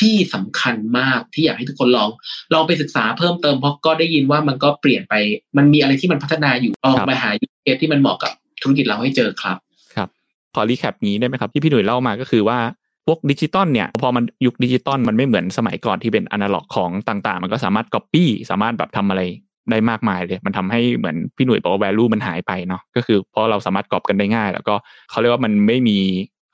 [0.00, 2.10] ที่สำคัญมากที่อยากให้ทุกคนลอง
[2.54, 5.14] ลองไปศึกษาเพิ่มเติมเพราะก็ได้ยินว่ามันก็เปลี่ยนไป
[5.56, 8.32] มันมีอะไรที่มันพัฒนาอยู่ลองครับไปหา use case ที่มันเหมาะกับ
[8.62, 9.56] ธุรกิจเราให้เจอครับ
[9.94, 10.08] ครับ
[10.54, 12.58] ขอ recap งี้ได้ไหมครับ ที่พี่หนุ่ยเล่ามาก็คือว่า
[13.06, 19.22] พวกดิจิตอลเนี่ยพอมันยุคดิจิตอลมันไม่เหมือนสมัยก่อนที่เป็นอนาล็อกของต่างๆ มันก็สามารถก๊อปปี้สามารถแบบทำอะไร
[19.70, 24.74] ได้มากมายเลย มันทำให้เหมือนพี่หนุ่ยบอกว่า value มันหายไปเนาะก็คือเพราะเราสามารถก๊อปกันได้ง่าย แล้วก็
[25.10, 25.98] เขาเรียกว่ามันไม่มี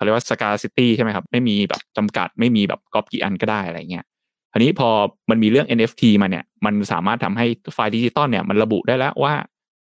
[0.00, 4.04] เขาเรียกว่า scarcity ใช่ไหมครับ ไม่มีแบบจำกัดไม่มีแบบก๊อปกี่อันก็ได้อะไรเงี้ย
[4.52, 4.88] คราวนี้พอ
[5.30, 9.34] มันมีเรื่อง NFT มาเนี่ย มันสามารถทำให้ไฟล์ดิจิตอลเนี่ยมันระบุได้แล้วว่า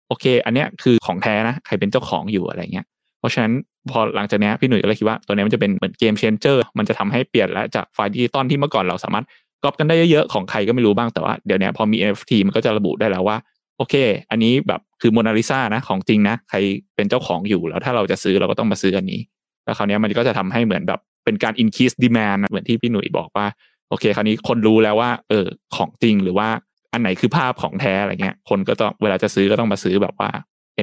[0.09, 2.87] โอเค อันเนี้ยคือของแท้นะ ใครเป็นเจ้าของอยู่อะไรเงี้ย
[3.19, 3.53] เพราะฉะนั้น
[3.91, 9.25] พอหลังจากเนี้ยพี่หนุ่ยก็เลยคิดว่าตัวเนี้ยมันจะเป็นเหมือน game changer มันจะทำให้เปลี่ยนแล้วจากไฟล์ดิจิตอลที่เมื่อก่อนเราสามารถ
[9.65, 13.37] ก๊อปกันได้เยอะๆของใครก็ไม่รู้บ้างแต่ว่าเดี๋ยวนี้พอมี NFT มันก็จะระบุได้แล้วว่า
[13.79, 13.95] โอเค
[14.31, 16.59] อันนี้แบบคือโมนาลิซานะของจริงนะ ใคร
[16.97, 19.21] เป็นเจ้าของอยู่แล้วถ้าเราจะซื้อเราก็ต้องมาซื้ออันนี้
[19.69, 23.47] แล้วคราวเนี้ยมันก็จะทำให้เหมือนแบบเป็นการ increase demand นะเหมือนที่พี่หนุ่ยบอกว่า
[23.89, 26.49] โอเค คราวนี้คนรู้แล้วว่า เออของจริงหรือว่า
[26.93, 30.31] อันไหนคือภาพของแท้อะไรเงี้ย คนก็ต้องเวลาจะซื้อก็ต้องมาซื้อแบบว่า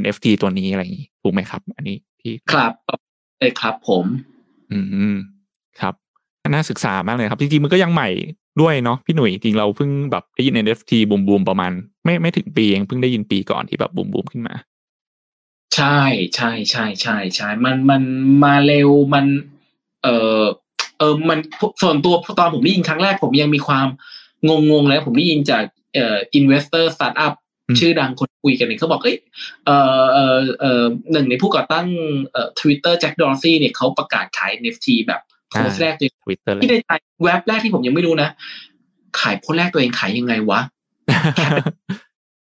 [0.02, 2.74] NFT ตัวนี้อะไรอย่างนี้ถูกไหมครับ อันนี้ที่ครับ
[3.40, 4.06] เลยครับผม
[4.72, 4.80] อื
[5.14, 5.16] ม
[5.82, 5.94] ครับ
[6.50, 8.10] น่าศึกษามากเลยครับ จริงๆมันก็ยังใหม่
[8.62, 11.72] ด้วยเนาะพี่หนุ่ยจริงเราเพิ่งแบบได้ยิน NFT บูมบูมๆประมาณ
[12.06, 14.56] ไม่ไม่ถึงปีเองเพิ่งได้ยินปีก่อนที่แบบบูมบูมๆขึ้นมา
[15.76, 16.00] ใช่
[16.36, 18.02] ใช่ ใช่ ใช่ ใช่ มัน มัน
[18.44, 19.26] มาเร็ว มัน
[20.04, 20.08] เอ
[20.42, 20.44] อ
[21.00, 21.40] เออ มัน
[21.82, 23.88] ส่วนตัวตอนผมได้ยินครั้งแรกผมยังมีความ
[24.48, 25.64] งงงๆแล้วผมได้ยินจาก
[25.96, 27.34] เอ่อ investor startup
[27.68, 29.18] อืมชื่อดังคนคุยกันเนี่ยเขาบอก เอ้ย
[29.66, 29.70] เอ
[30.02, 31.88] อเออเออหนึ่งในผู้ก่อตั้ง
[32.32, 36.92] เอ่อ Twitter แจ็คดอร์ซี่เนี่ยเขาประกาศขาย NFT แบบโพสต์แรกเลยทวิตเตอร์เลยที่ในใจ
[37.24, 38.30] เว็บแรกที่ผมยังไม่รู้นะ
[39.20, 40.60] ขายโพสต์แรกตัวเองขายยังไงวะ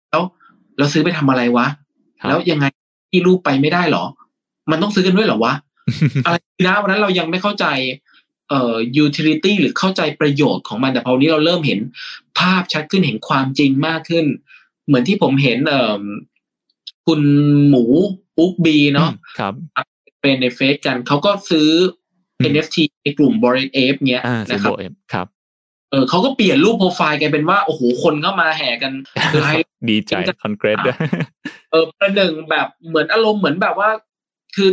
[0.09, 0.23] แล้ว
[0.77, 1.67] เราซื้อไปทำอะไรวะ
[2.19, 2.65] ครับแล้วยังไง
[3.09, 4.05] ที่รูปไปไม่ได้เหรอ
[4.71, 5.53] มันต้องซื้อกันด้วยเหรอวะ
[6.25, 6.35] อะไร
[6.67, 7.65] นะวันนั้นเรายังไม่เข้าใจ
[8.49, 11.79] เอ่อ utility หรือเข้าใจประโยชน์ของมันแต่พอวันนี้เราเริ่มเห็น
[12.39, 14.25] ภาพชัดขึ้นเห็นความจริงมากขึ้น
[14.85, 16.01] เหมือนที่ผมเห็นเอ่อ
[17.05, 17.21] คุณ
[17.69, 17.83] หมู
[18.37, 19.53] อุ๊กบีเนาะครับ
[20.21, 21.69] เป็นในเฟซกันเขาก็ซื้อ
[22.39, 28.93] อม NFT ในกลุ่ม b o r e d Ape เนี้ยอ่าซินะโบครับเอ็มครับเออเขาก็เปลี่ยนรูปโปรไฟล์กลายเป็นว่าโอ้โหคนก็มาแห่กัน
[29.41, 30.97] ไลค์ดีใจคอนเกรสด้วย
[31.71, 33.89] เออประหนึ่งแบบเหมือนอารมณ์เหมือนแบบว่า
[34.55, 34.69] คือ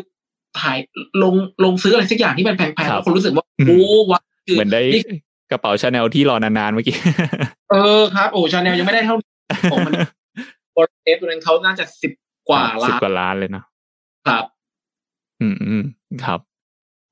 [0.61, 0.79] ถ่าย
[1.23, 3.81] ลงลงซื้ออะไรสักอย่างที่มันแพงๆครัแล้บวคนรู้สึกว่าอืมโอ้
[4.11, 5.03] วะคือเหมือนได้นี่
[5.51, 6.97] กระเป๋าชาแนลที่รอนานๆเมื่อกี้
[7.71, 9.17] เออครับ โอ้ชาแนลยังไม่ได้เท่า
[9.73, 9.93] ของมัน
[10.77, 12.13] บอร์เอฟตัวนั้นเขาน่าจะสิบ
[12.49, 13.65] กว่าสิบล้านกว่าล้านเลยเนาะ
[14.27, 14.45] ครับ
[15.41, 15.85] อืมอืม
[16.25, 16.41] ครับ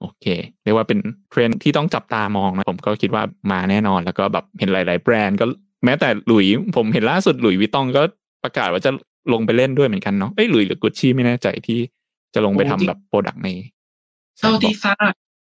[0.00, 0.26] โอเค
[0.64, 0.98] เรียกว่าเป็น
[1.30, 5.46] เทรนด์ที่ต้องจับตามองนะผมก็คิดว่ามาแน่นอน แล้วก็แบบเห็นหลาย ๆ แบรนด์ก็
[5.84, 8.02] แม้แต่หลุยผมเห็นล่าสุด Louis Vuitton ก็
[8.44, 8.90] ประกาศว่าจะ
[9.32, 11.80] ลงไปเล่นด้วยเหมือนกันเนาะเอ้ยหลุยหรือกุชชี่ไม่แน่ใจที่
[12.34, 13.48] จะลงไปทำแบบ product ใน
[14.38, 15.12] เท่าที่ทราบ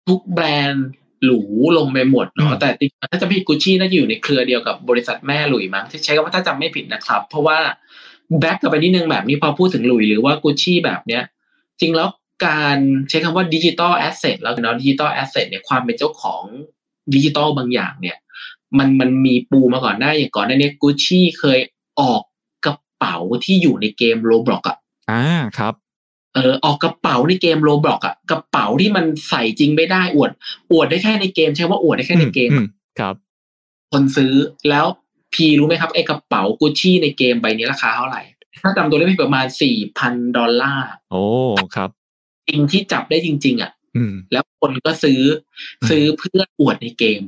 [0.09, 0.89] ทุกแบรนด์
[1.25, 1.41] หรู
[1.79, 2.69] ลงไปหมดเนาะแต่
[3.11, 7.59] ถ้าจะพี่กุชชี่น่าจะอยู่ในเครือเดียวกับบริษัทแม่หลุยมั้งที่ใช้คำว่าถ้าจำไม่ผิดนะครับ เพราะว่า
[8.41, 11.23] back กลับไปนิดนึงแบบนี้พอพูดถึงหลุยหรือว่ากุชชี่แบบเนี้ย
[11.81, 12.09] จริงแล้ว
[12.47, 16.43] การใช้คำว่า digital asset แล้วเนาะ digital asset เนี่ยความเป็นเจ้าของ
[17.15, 18.17] ดิจิตอลบางอย่างเนี่ย
[18.79, 21.61] มันมันมีปูมาก่อนได้อย่างก่อนหน้านี้กุชชี่เคย
[22.01, 22.23] ออก
[22.65, 24.77] กระเป๋าที่อยู่ในเกม Roblox อะ
[25.11, 25.25] อ่า
[25.59, 25.75] ครับ
[26.35, 30.31] เออออกกระเป๋าในเกม Roblox อะกระเป๋าที่มันใส่จริงไม่ได้อวด
[30.73, 32.67] อวดได้แค่ในเกม ใช่ว่าอวดได้แค่ในเกมอืม
[32.99, 33.15] ครับ
[33.93, 34.33] คนซื้อ
[34.69, 34.87] แล้ว
[35.35, 38.23] พี่รู้ไหมครับไอ้กระเป๋ากุชชี่ในเกมใบนี้ราคาเท่าไหร่
[38.63, 41.25] ถ้าจำตัวได้ไม่ผิดประมาณสี่พันดอลลาร์โอ้
[41.75, 41.91] ครับ
[42.49, 45.21] จริงที่จับได้จริง ๆ อะอืมแล้วคนก็ซื้อ
[45.91, 47.21] ซื้อเพื่ออวดในเกม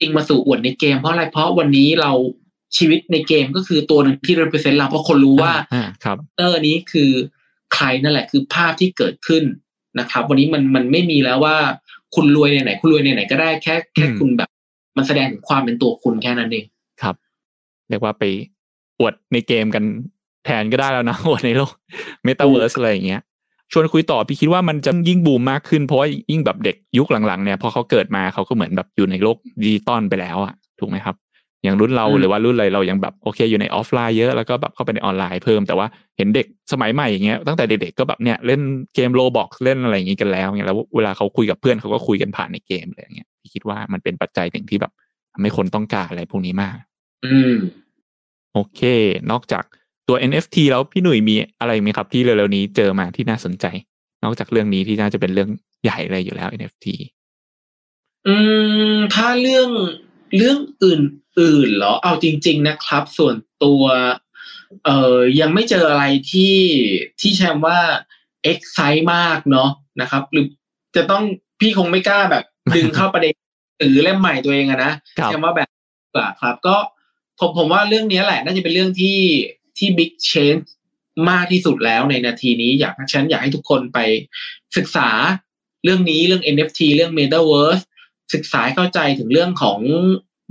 [0.00, 2.12] จริงมาสู่อวดในเกมเพราะอะไรเพราะวันนี้เรา
[2.76, 7.10] ชีวิตในเกมก็คือตัวหนึ่งที่ represent เราเพราะคนรู้ว่าอ่าครับเตอร์นี้คือ
[7.74, 9.44] ใครนั่นแหละคือภาพที่เกิดขึ้น
[9.98, 11.56] นะครับ วันนี้มันมันไม่มีแล้วว่า
[12.14, 14.48] คุณรวยในไหน คุณรวยในไหนก็ได้แค่แค่อืมคุณแบบ
[14.96, 16.64] มันแสดงถึงความเป็นตัวคุณแค่นั้นเอง
[17.02, 17.14] ครับ
[17.88, 18.24] เรียกว่าไป
[19.00, 19.84] อวดในเกมกัน
[20.44, 21.72] แทนก็ได้แล้วนะอวดในโลก
[22.24, 23.22] เมตาเวิร์สอะไรอย่างเงี้ย
[23.74, 31.16] ชวนคุยต่อพี่คิดว่ามันจะยิ่งบูมมากขึ้นเพราะว่ายิ่งแบบเด็กยุคหลังๆเนี่ยพอเขาเกิดมาเขาก็เหมือนแบบอยู่ในโลกดิจิตอลไปแล้วอะถูกไหมครับ
[31.64, 38.60] อย่างรุ่นเราอืมหรือว่ารุ่นอะไรเรายังแบบโอเคอยู่ในออฟไลน์เยอะแล้วก็แบบเข้าไปในออนไลน์เพิ่มแต่ว่าเห็นเด็กสมัยใหม่อย่างเงี้ยตั้งแต่เด็กๆก็แบบเนี่ยเล่น
[38.94, 44.92] เกม Roblox เล่นอะไรอย่างงี้กันแล้วเนี่ยแล้วเวลาเขาคุยกับเพื่อนเขาก็คุยกันผ่านในเกมเลยอย่างเงี้ยพี่คิดว่ามันเป็นปัจจัยหนึ่งที่แบบ
[45.32, 46.76] ทำให้คนต้องการอะไรพวกนี้มาก
[47.24, 47.54] อืม
[48.52, 48.80] โอเค
[49.30, 49.64] นอกจาก
[50.08, 53.66] ตัว NFT แล้วพี่หนุ่ยมีอะไรไหมครับที่เร็วๆนี้เจอมาที่น่าสนใจ
[54.24, 55.50] นอกจากเรื่องนี้ที่น่าจะเป็นเรื่อง
[55.84, 56.86] ใหญ่เลยอยู่แล้ว NFT
[58.26, 58.36] อื
[58.94, 59.68] มถ้าเรื่อง
[60.36, 63.84] เรื่องอื่นๆเหรอเอาจริง ๆ นะครับ ส่วนตัว
[64.84, 66.56] เอ่อยังไม่เจออะไรที่
[67.20, 67.78] ที่แชมว่า
[68.50, 70.46] excite มากเนาะนะครับ หรือ
[70.96, 71.22] จะต้อง
[71.60, 72.44] พี่คงไม่กล้าแบบ
[72.76, 73.34] ดึงเข้าประเด็น
[73.78, 75.68] หรือเล่มใหม่ตัวเองอะนะครับแชมว่าแบบ
[76.14, 76.76] กว่าครับ ก็
[77.40, 79.18] ผมผมว่าเรื่องนี้แหละ น่าจะเป็นเรื่องที่
[79.78, 80.64] ที่ big change
[81.30, 83.98] มากที่สุดแล้วในนาทีนี้อยากฉันอยากให้ทุกคนไป
[84.76, 85.08] ศึกษา
[85.84, 87.82] เรื่องนี้เรื่อง NFT เรื่อง Metaverse
[88.34, 89.80] ศึกษาให้เข้าใจถึงเรื่องของ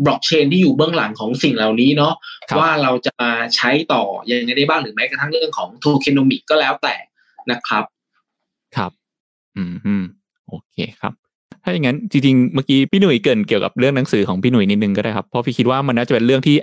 [0.06, 2.14] บล็อกเชนที่อยู่เบื้องหลังของสิ่งเหล่านี้เนาะ
[2.50, 6.96] ครับว่าเราจะมาใช้ต่อยังไงได้บ้างหรือแม้กระทั่งเรื่องของโทเคนอมิกก็แล้วแต่
[7.52, 7.84] นะครับ
[8.76, 8.92] ครับ
[9.56, 10.04] อืมอืม
[10.48, 11.14] โอเคครับ
[11.64, 16.56] ถ้าอย่างนั้นจริงๆ เมื่อกี้พี่หนุ่ยเกรินเกี่ยวกับเรื่องหนังสือของพี่หนุ่ยนิดนึงก็ได้ครับ เพราะพี่คิดว่ามันน่าจะเป็นเรื่องที่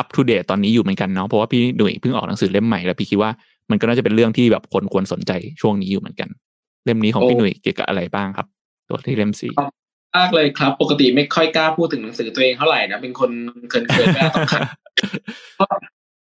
[0.00, 3.30] up to date ตอนนี้อยู่เหมือนกันเนาะเพราะว่าพี่หนุ่ยเพิ่งออกหนังสือเล่มใหม่แล้วพี่คิดว่า
[3.70, 6.28] มันก็น่าจะเป็นเรื่องที่แบบคนควรสนใจช่วงนี้อยู่เหมือนกัน
[6.84, 8.46] เล่มนี้ของโอ้พี่หนุ่ยเกี่ยวกับอะไรบ้างครับ
[8.88, 9.52] ตัวที่เล่มสี่
[10.16, 13.30] มากเลยครับ ปกติไม่ค่อยกล้าพูดถึงหนังสือตัวเองเท่าไหร่นะเป็นคน
[13.70, 14.60] เขินๆไม่ต้องขัด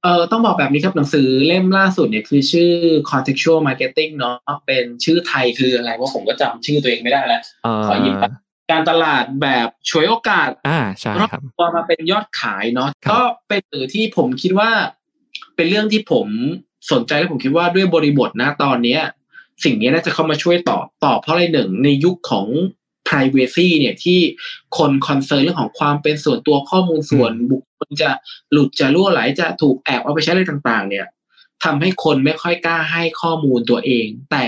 [0.03, 2.71] เออต้องบอกแบบนี้ครับหนังสือเล่มล่าสุดเนี่ยคือชื่อ
[3.09, 8.29] contextual marketing เนาะเป็นชื่อไทยคืออะไรว่าผมก็จำชื่อตัวเองไม่ได้แล้วเอ่ขอหยิบอมา
[8.71, 14.71] การตลาดแบบฉวยโอกาสอ่าใช่ครับพอมาเป็นยอดขายเนาะครับก็เป็นสื่อที่ผมคิดว่า
[15.55, 16.27] เป็นเรื่องที่ผม
[16.91, 19.01] สนใจและผมคิดว่าด้วยบริบทนะตอนเนี้ย
[19.63, 22.47] สิ่งนี้น่าจะเข้ามาช่วยตอบตอบเพราะอะไรหนึ่งในยุคของ
[23.07, 24.19] privacy เนี่ยที่
[24.77, 28.09] คนคอนเซิร์นเรื่องของความเป็นส่วนตัวข้อมูลส่วนบุคคลจะ
[28.51, 31.05] หลุดจะรั่วไหลจะถูกแอบเอาไปใช้อะไรต่าง ๆ เนี่ย
[31.63, 34.45] ทำให้คนไม่ค่อยกล้าให้ข้อมูลตัวเอง แต่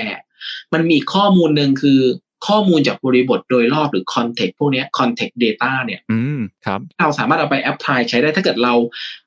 [0.74, 2.02] มันมีอีกข้อมูลหนึ่งคือ
[2.48, 8.74] ข้อมูลจากบริบทโดยรอบหรือ context พวกเนี้ย context data เนี่ยอืมครับเราสามารถเอาไปแอพพลายใช้ได้ถ้าเกิดเรา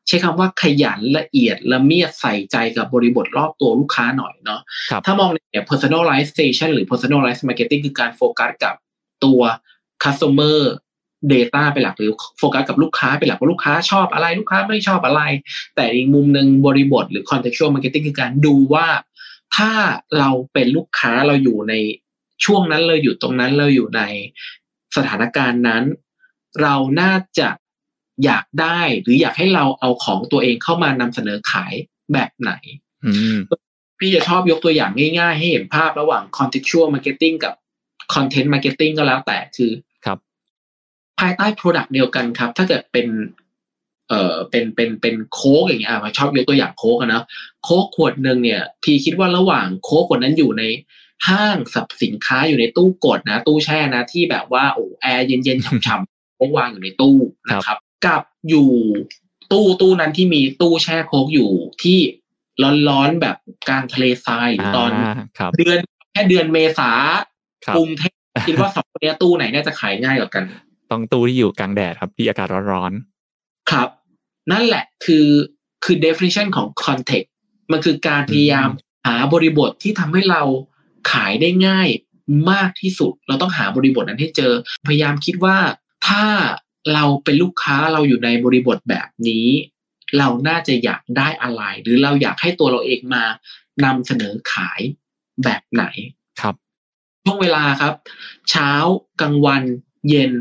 [0.07, 8.75] ใช้คำว่าขยันละเอียดละเมียดใส่ใจกับบริบทรอบตัวลูกค้าหน่อยเนาะครับถ้ามองในเนี่ย personalization หรือ personalized marketing คือการโฟกัสกับ
[9.25, 9.41] ตัว
[10.05, 10.59] customer
[11.33, 15.23] data เป็นหลักหรือโฟกัสกับลูกค้าเป็นหลักว่าลูกค้าชอบอะไรลูกค้าไม่ชอบอะไร
[15.77, 18.87] แต่อีกมุมหนึ่งบริบทหรือ contextual marketing คือการดูว่า
[19.57, 19.73] ถ้า
[20.19, 21.75] เราเป็นลูกค้าเราอยู่ใน
[22.45, 24.03] ช่วงนั้นเราอยู่ตรงนั้นเราอยู่ใน
[24.97, 25.85] สถานการณ์นั้น
[26.63, 27.49] เราน่าจะ
[28.25, 31.75] อยากได้หรืออยากให้เราเอาของตัวเองเข้ามานำเสนอขาย
[32.13, 32.53] แบบไหน
[33.05, 33.39] อืม
[33.99, 37.55] พี่จะชอบยกตัวอย่างง่ายๆ ให้เห็นภาพระหว่าง contextual marketing กับ
[38.15, 39.71] content marketing ก็แล้วแต่คือ
[40.05, 40.19] ครับ
[41.21, 43.09] ภายใต้ product เดียวกันครับ ถ้าเกิดเป็น
[44.09, 47.23] เอ่อเป็นเป็นเป็นโค้กอย่างเงี้ยอะชอบยกตัวอย่างโค้กอะนะ
[47.65, 50.63] โค้กขวดหนึ่งเนี่ย พี่คิดว่าระหว่างโค้กขวดนั้นอยู่ใน
[51.29, 57.17] ห้างสรรพสินค้าอยู่ในตู้กดนะ ตู้แช่นะ ที่แบบว่าโอ้แอร์เย็นๆฉ่ำๆโค้กวางอยู่ในตู้
[57.49, 58.71] นะครับ กับอยู่
[59.53, 61.51] ตู้ตู้นั้นที่มีตู้แช่โค้กอยู่
[61.83, 61.99] ที่
[62.89, 63.37] ร้อนๆแบบ
[63.69, 65.79] กลางทะเลทรายหรือตอนาครับเดือน
[66.13, 66.91] แค่เดือนเมษา
[67.67, 68.15] ครับกรุงเทพ
[68.47, 70.45] คิดว่าสองตัวเนี้ยตู้ไหนน่าจะขายง่ายกว่ากัน
[70.91, 72.93] ต้องตู้ที่อยู่กลางแดดครับที่อากาศร้อน
[73.71, 73.89] ครับ
[74.53, 75.27] นั่นแหละคือ
[75.85, 77.29] คือ definition ของ context
[77.73, 78.69] มันคือการพยายาม
[79.07, 80.43] หาบริบทที่ทำให้เรา
[81.11, 81.89] ขายได้ง่าย
[82.51, 84.53] มากที่สุด เราต้องหาบริบทนั้นให้เจอ
[84.87, 85.59] พยายามคิดว่า
[86.09, 86.25] ถ้า
[86.95, 89.47] เราเป็นลูกค้าเราอยู่ในบริบทแบบนี้
[90.19, 93.25] เราน่าจะอยากได้อะไร หรือเราอยากให้ตัวเราเองมา
[93.85, 94.81] นำเสนอขาย
[95.45, 95.85] แบบไหน
[96.41, 96.55] ครับ
[97.25, 97.95] ช่วงเวลาครับ
[98.51, 98.71] เช้า
[99.21, 99.63] กลางวัน
[100.09, 100.33] เย็น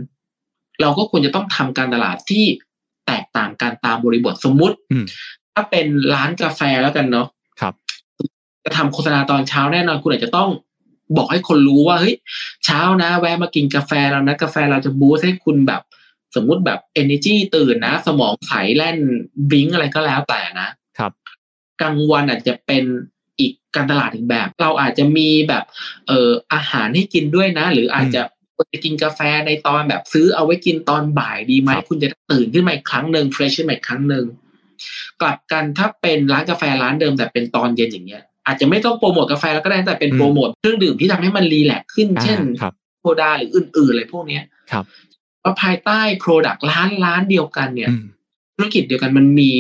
[0.82, 2.46] เราก็ควรจะต้องทำการตลาดที่
[3.08, 5.06] แตกต่างกันตามบริบทสมมุติอืม
[5.54, 7.41] ถ้าเป็นร้านกาแฟแล้วกันเนาะครับ
[8.64, 10.50] จะทำโฆษณาตอนเช้าแน่นอนคุณอาจจะต้อง
[11.18, 12.16] บอกให้คนรู้ว่าเฮ้ย
[12.66, 15.82] เช้านะ แวะมากินกาแฟเรานะกาแฟเราจะ boost ให้คุณแบบ
[16.36, 18.98] สมมุติแบบ energy ตื่นนะ สมองใสแล่น
[19.50, 21.12] บลิงอะไรก็แล้วแต่นะครับ
[21.82, 22.84] กลางวันอาจจะเป็น
[23.40, 25.64] อีกการตลาดอีกแบบ เราอาจจะมีแบบ
[26.08, 28.22] เอ่ออาหารให้กินด้วยนะ หรืออาจจะ
[28.74, 34.26] จะกินกาแฟในตอนแบบซื้อเอาไว้กินตอนบ่ายดีไหมครับคุณจะตื่นขึ้นมาอีกครั้งหนึ่ง fresh ขึ้นมาอีกครั้งหนึ่ง
[35.22, 44.86] กลับกันถ้าเป็นร้านกาแฟร้านเดิมแต่เป็นตอนเย็นอย่างเงี้ย อาจจะไม่ต้องโปรโมทกาแฟแล้วก็ได้แต่เป็นอืมโปรโมทเครื่องดื่มที่ทำให้มัน relax ขึ้นอ่าเช่นครับโซดาหรืออื่นๆอะไรพวกเนี้ยครับ
[45.44, 48.04] ว่าภายใต้ product ร้านร้านเดียวกันเนี่ยอืม
[48.56, 49.54] ธุรกิจเดียวกันมันมี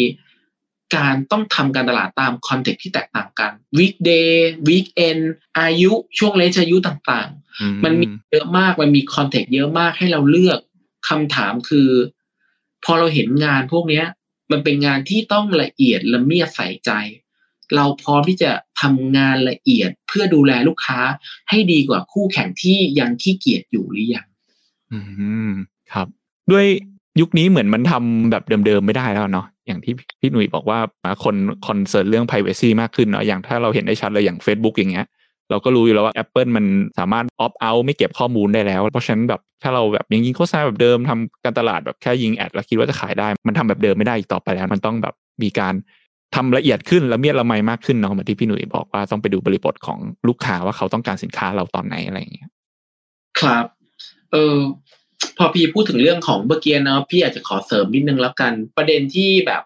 [0.95, 4.31] การต้องทำการตลาดตาม context ที่แตกต่างกัน weekday
[4.67, 5.21] weekend
[5.59, 10.59] อายุช่วง range อายุต่างอื่นๆมันมีเยอะมากมันมี context เยอะมากให้เราเลือก
[11.09, 11.89] คำถามคือ
[12.85, 14.05] พอเราเห็นงานพวกเนี้ย
[14.51, 16.91] มันเป็นงานที่ต้องละเอียดละเมียดใส่ใจ
[17.75, 20.99] เราพร้อมที่จะทำงานละเอียดเพื่อดูแลลูกค้า
[21.49, 24.25] ให้ดีกว่าคู่แข่งที่ยังขี้เกียจอยู่หรือยัง
[24.91, 24.99] อื
[25.47, 25.51] ม
[25.93, 26.07] ครับ
[26.51, 26.65] ด้วย
[27.19, 30.79] ยุคนี้เหมือนมันทำแบบเดิมๆไม่ได้แล้วเนาะอย่างที่พี่หนุ่ยบอกว่า
[31.23, 31.35] คน
[31.67, 35.05] concern เรื่อง p r i เวซีมากขึ้นเนาะอย่างถ้าเราเห็นได้ชัดเลยอย่าง Facebook อย่างเงี้ย
[35.49, 36.65] เราก็รู้อยู่แล้วว่า Apple มัน
[36.97, 45.73] สามารถ opt out ไม่เก็บข้อมูลได้แล้ว เพราะฉะนั้นแบบถ้าเราแบบยังยิงโฆษณาแบบเดิมทำการตลาดแบบแค่ยิง ad แล้วคิดว่าจะขายได้ มันทำแบบเดิมไม่ได้อีกต่อไปแล้ว มันต้องแบบมีการ
[46.35, 52.49] ทำละเอียดขึ้นละเมียดละไมมากขึ้นเนาะเหมือนที่พี่หนุ่ยบอกว่าต้องไปดูบริบทของลูกค้าว่าเขาต้องการสินค้าเราตอนไหนอะไรอย่างเงี้ย
[53.41, 53.65] ครับ
[54.31, 54.57] เออ
[55.37, 59.63] พอพี่พูดถึงเรื่องของเมื่อกี้เนาะพี่อาจจะขอเสริมนิดนึงแล้วกัน ประเด็นที่แบบ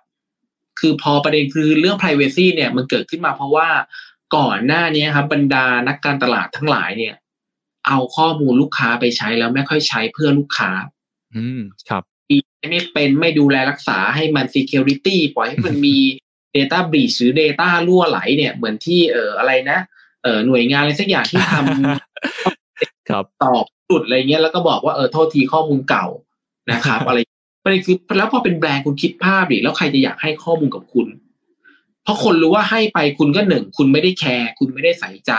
[0.79, 3.67] คือพอประเด็นคือเรื่อง p r i เวซีเนี่ยมันเกิดขึ้นมาเพราะว่า
[4.35, 7.15] ก่อนหน้านี้ครับบรรดานักการตลาดทั้งหลายเนี่ย
[7.87, 10.71] เอาข้อมูลลูกค้าไปใช้แล้วไม่ค่อยใช้เพื่อลูกค้า
[11.35, 12.03] อืมครับ
[12.71, 15.97] ไม่เป็นไม่ดูแลรักษาให้มัน security ปล่อยให้มันมี
[16.55, 19.79] data breach หรือ data รั่วไหลเนี่ยเหมือนที่เอออะไรนะ
[20.23, 26.05] เออหน่วยงานอะไรสักอย่างที่ทำครับตอบหลุดอะไรเงี้ยแล้วก็บอกว่าเออโทษทีข้อมูลเก่า
[26.71, 27.19] นะครับ อะไร
[27.63, 31.07] ประเด็นคือแล้วพอเป็นแบรนด์คุณคิดภาพดิแล้วใครจะอยากให้ข้อมูลกับคุณ
[32.03, 35.31] เพราะคนรู้ว่าให้ไปคุณก็หนึ่งคุณไม่ได้แคร์คุณไม่ได้ใส่ใจ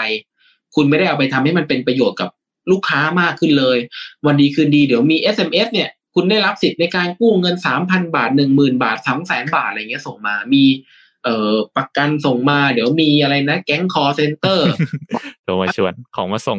[0.75, 2.31] คุณไม่ได้เอาไปทำให้มันเป็นประโยชน์กับ
[2.71, 3.79] ลูกค้ามากขึ้นเลย
[4.27, 10.65] วันดีคืนดีเดี๋ยวมี SMS เนี่ย คุณได้รับสิทธิ์ในการกู้เงินสามพันบาทหนึ่งหมื่นบาทสามแสนบาทอะไรเงี้ยส่งมามี
[11.27, 14.67] เอ่อประกันส่งมาเดี๋ยวมีอะไรนะแก๊ง call center
[15.45, 16.59] โทรมาชวนของมาส่ง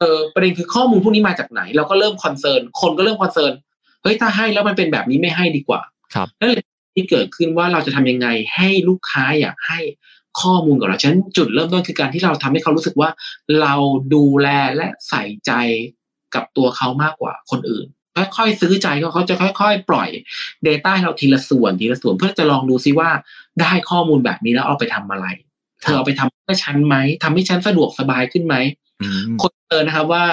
[0.00, 3.52] เออประเด็นคือข้อมูลพวกนี้มาจากไหน เราก็เริ่ม concern คนก็เริ่ม concern
[4.02, 5.80] เฮ้ยถ้าให้แล้วมันเป็นแบบนี้ไม่ให้ดีกว่า
[6.14, 9.80] ครับนั่นเลยที่เกิดขึ้นว่าเราจะทำยังไงให้ลูกค้าอยากให้
[10.40, 13.10] ข้อมูลกับเราฉะนั้นจุดเริ่มต้นคือการที่เราทำให้เขารู้สึกว่า
[13.60, 13.74] เรา
[14.14, 15.52] ดูแลและใส่ใจ
[16.34, 20.08] กับตัวเขามากกว่าคนอื่น ค่อยๆซื้อใจเขาเขาจะค่อย ๆ ปล่อย
[20.66, 23.10] Data ให้เราทีละส่วนทีละส่วนเพื่อจะลองดูซิว่า
[23.60, 25.26] ได้ข้อมูลแบบนี้แล้วเอาไปทำอะไร
[25.82, 28.56] เธอเอาไปทำเพื่อฉันไหมทำให้ฉันสะดวกสบายขึ้นไหม
[29.02, 30.24] อืมคนเจอนะครับว่า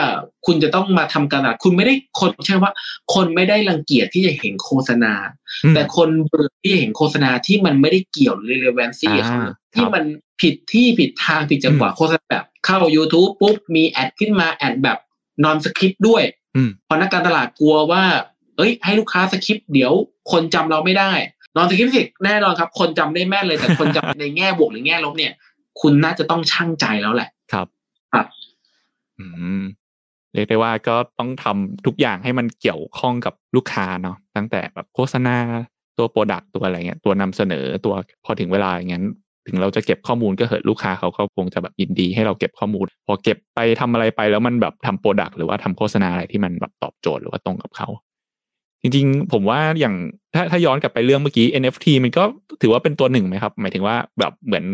[0.46, 2.72] คุณจะต้องมาทำการตลาดคุณไม่ได้คนใช่ว่า
[3.14, 5.14] คนไม่ได้รังเกียจที่จะเห็นโฆษณา
[5.76, 10.04] แต่คนเบื่อที่จะเห็นโฆษณาที่มันไม่ได้เกี่ยวหรือ relevancy กับเขาเลยอ่าที่มัน
[10.42, 14.98] ผิดที่ผิดทางผิดจังหวะโฆษณาแบบเข้า YouTube ปุ๊บมีแอดขึ้นมาแอดแบบ
[15.44, 16.39] non script ด้วยอืม
[16.86, 18.04] เพราะนักการตลาดกลัวว่า
[18.58, 19.94] เอ้ย ให้ลูกค้าสคริปต์เดี๋ยว
[20.32, 21.12] คนจำเราไม่ได้
[21.56, 25.34] นอนสคริปต์สิแน่นอนครับ คนจำได้แม่นเลยแต่คนจำในแง่บวกหรือแง่ลบเนี่ย
[25.82, 27.68] คุณน่าจะต้องชั่งใจแล้วแหละ ครับ
[28.14, 28.26] ครับ
[29.20, 29.26] อื
[29.60, 29.62] ม
[30.34, 35.38] เรียกได้ว่าก็ต้องทำทุกอย่างให้มันเกี่ยวข้องกับลูกค้าเนาะตั้งแต่แบบโฆษณา
[35.98, 37.94] ตัว product ตัวอะไรเงี้ยตัวนำเสนอตัว
[38.26, 39.06] พอถึงเวลาอย่างนั้น
[39.48, 47.88] ถึงเราจะเก็บข้อมูลก็เหอะลูกค้าเขาก็คงจะแบบยินดีให้เราเก็บข้อมูล พอเก็บไปทำอะไรไปแล้วมันแบบทำ product หรือว่าทำโฆษณาอะไรที่มันแบบตอบโจทย์หรือว่าตรงกับเขา
[48.82, 49.96] จริงๆ ผมว่าอย่าง
[50.36, 52.24] ถ้าถ้าย้อนกลับไปเรื่องเมื่อกี้ NFT มันก็
[52.62, 54.66] ถือว่าเป็นตัวหนึ่งไหมครับ หมายถึงว่าแบบเหมือน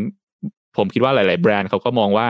[0.77, 2.27] ผมคิดว่าหลาย ๆ แบรนด์เขาก็มองว่า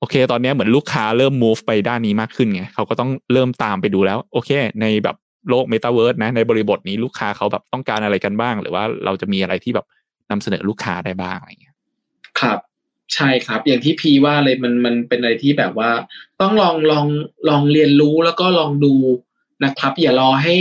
[0.00, 5.16] โอเค ตอนนี้เหมือนลูกค้าเริ่ม move ไปด้านนี้มากขึ้นไงเขาก็ต้องเริ่มตามไปดูแล้ว โอเค ในแบบ
[5.50, 9.86] โลก Metaverse นะ ในบริบทนี้ลูกค้าเขาแบบต้องการอะไรกันบ้าง หรือว่าเราจะมีอะไรที่แบบ
[10.30, 11.67] นำเสนอลูกค้าได้บ้างอะไรอย่างเงี้ย
[12.40, 12.58] ครับ
[13.14, 15.90] ใช่ครับ อย่างที่พีว่าเลยมันมันเป็นอะไรที่แบบว่า
[16.40, 17.06] ต้องลองลอง
[17.48, 18.94] ลองเรียนรู้แล้วก็ลองดู
[19.64, 20.56] นะครับ อย่ารอให้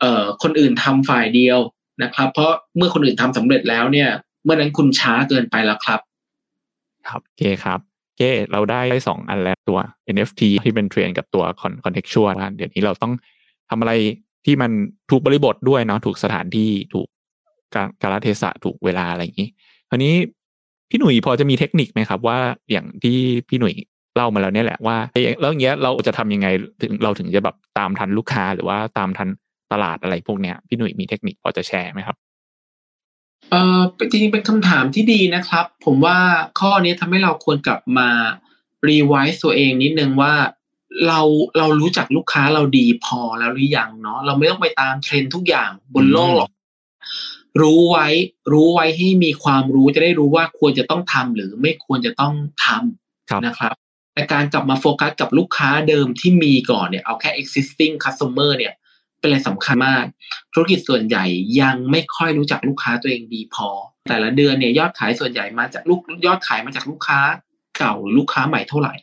[0.00, 1.58] เอ่อคนอื่นทำฝ่ายเดียว
[2.02, 4.08] นะครับ เพราะเมื่อคนอื่นทำสำเร็จแล้วเนี่ย
[4.44, 6.00] เมื่อนั้นคุณช้าเกินไปแล้วครับ
[7.08, 7.80] ครับโอเคครับ
[8.16, 8.22] เค
[8.52, 9.78] เราได้ได้สองอันแล้วตัว
[10.14, 11.44] NFT ที่เป็นเทรนกับตัว
[11.84, 13.12] contextual ว่าเดี๋ยวนี้เราต้อง
[13.70, 13.92] ทำอะไร
[14.44, 14.70] ที่มัน
[15.10, 17.06] ถูกบริบทด้วยเนาะถูกสถานที่ถูก
[17.74, 19.48] การกาลเทศะถูกเวลาอะไรอย่างนี้
[19.88, 20.14] คราวนี้
[20.90, 22.38] พี่หนุ่ยพอจะมีเทคนิคไหมครับว่า
[22.70, 23.16] อย่างที่
[23.48, 23.74] พี่หนุ่ย
[24.16, 24.96] เล่ามาแล้วเนี่ยแหละว่า
[25.40, 26.48] แล้วอย่างเงี้ยเราจะทำยังไง
[26.82, 29.28] ถึงเราถึงจะแบบตามทันลูกค้าหรือว่าตามทัน
[29.72, 32.16] ตลาดอะไรพวกเนี้ยพี่หนุ่ยมีเทคนิคพอจะแชร์ไหมครับ
[33.50, 36.18] เออจริงๆเป็นคำถามที่ดีนะครับ ผมว่า
[36.60, 38.08] ข้อนี้ทำให้เราควรกลับมา
[38.88, 40.34] revise ตัวเองนิดนึงว่า
[41.06, 41.20] เรา
[41.58, 46.50] เรารู้จักลูกค้าเราดีพอแล้วหรือยังเนาะเราไม่ต้องไปตามเทรนด์ทุกอย่างบนโลกหรอก
[47.60, 48.08] รู้ไว้
[48.52, 53.74] รู้ไว้ให้มีความรู้จะได้รู้ว่าควรจะต้องทำหรือไม่ควรจะต้องทำนะครับ
[54.14, 58.74] แต่การกลับมาโฟกัสกับลูกค้าเดิมที่มีก่อนเนี่ยเอาแค่ existing customer เนี่ย
[59.20, 60.04] เป็นอะไรสำคัญมาก
[60.52, 61.24] ธุรกิจส่วนใหญ่
[61.60, 63.68] ยังไม่ค่อยรู้จักลูกค้าตัวเองดีพอ
[64.08, 67.20] แต่ละเดือนเนี่ยยอดขายส่วนใหญ่มาจากลูกยอดขายมาจากลูกค้า
[67.78, 68.94] เก่าหรือลูกค้าใหม่เท่าไหร่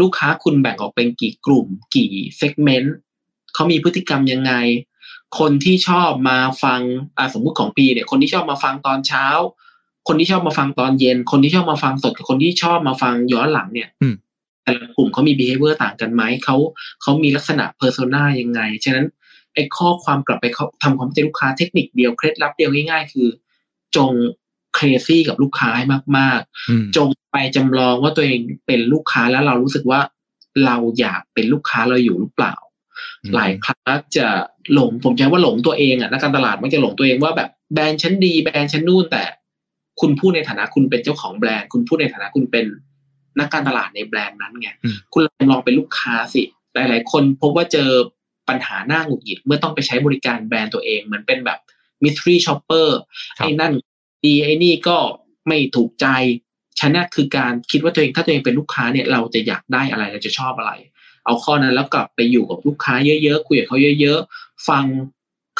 [0.00, 2.96] ลูกค้าคุณแบ่งออกเป็นกี่กลุ่ม กี่เซกเมนต์
[3.54, 4.52] เขามีพฤติกรรมยังไง
[5.38, 6.80] คนที่ชอบมาฟัง
[7.16, 9.26] อ่าสมมุติของปีเนี่ย คนที่ชอบมาฟังตอนเช้า
[10.08, 13.88] คนที่ชอบมาฟังตอนเย็น คนที่ชอบมาฟังสดกับคนที่ชอบมาฟังย้อนหลังเนี่ย
[14.64, 16.56] แต่ละกลุ่มเขามี behavior ต่างกันไหมเขา
[17.02, 19.06] เขามีลักษณะ persona ยังไง ฉะนั้น
[19.54, 23.28] ไอ้ข้อความกลับไปเขาทำความเข้าใจลูกค้าเทคนิคเดียวเคล็ดลับเดียวง่ายๆ คือ
[23.96, 24.12] จง
[24.74, 25.84] เครซี่กับลูกค้าให้
[26.18, 30.00] มาก ๆ จงไปจำลองว่าตัวเองเป็นลูกค้าแล้วเรารู้สึกว่า
[30.64, 32.54] เราอยากเป็นลูกค้าเราอยู่หรือเปล่า
[33.34, 34.26] หลายครั้งจะ
[34.74, 39.24] หลงผมใช้ว่าหลงตัวเองอะนักการตลาดมันจะหลงตัวเองว่าแบบแบรนด์ชั้นดีแบรนด์ชั้นนู่นแต่
[40.00, 42.64] คุณพูดในฐานะคุณเป็นเจ้าของแบรนด์ คุณพูดในฐานะคุณเป็น
[43.38, 44.68] นักการตลาดในแบรนด์นั้นไง
[45.12, 46.42] คุณลองเป็นลูกค้าสิ
[46.74, 47.90] หลาย ๆ คนพบว่าเจอ
[48.48, 51.58] ปัญหาหน้าหงุดหงิดเมื่อต้องไปใช้บริการแบรนด์ตัวเองเหมือนเป็นแบบ
[52.02, 52.98] mystery shopper
[53.36, 53.72] ไอ้นั่น
[54.24, 54.96] ดีไอ้นี่ก็
[55.48, 56.06] ไม่ถูกใจ
[56.80, 60.72] ชนะคือการคิดว่าตัวเองถ้าตัวเองเป็นลูกค้าเนี่ยเราจะอยากได้อะไรเราจะชอบอะไร
[61.28, 64.84] เอาข้อนั้นแล้วกลับไปอยู่กับลูกค้าเยอะๆคุยกับเขาเยอะ ๆ ฟัง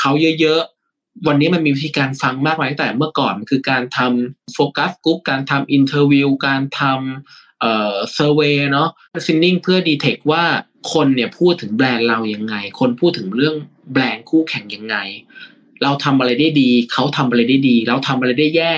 [0.00, 8.88] เขาเยอะๆวันนี้มันมีวิธีการฟังมากมายแต่เมื่อก่อนคือการทำ focus group การทำ interview การทำเอ่อ survey เนาะ
[9.26, 10.44] listening เพื่อ detect ว่า
[10.92, 13.54] คนเนี่ยพูดถึงแบรนด์เรายังไง คนพูดถึงเรื่อง
[13.92, 14.96] แบรนด์คู่แข่งยังไง
[15.82, 18.74] เราทำอะไรได้ดี เขาทำอะไรได้ดี เราทำอะไรได้แย่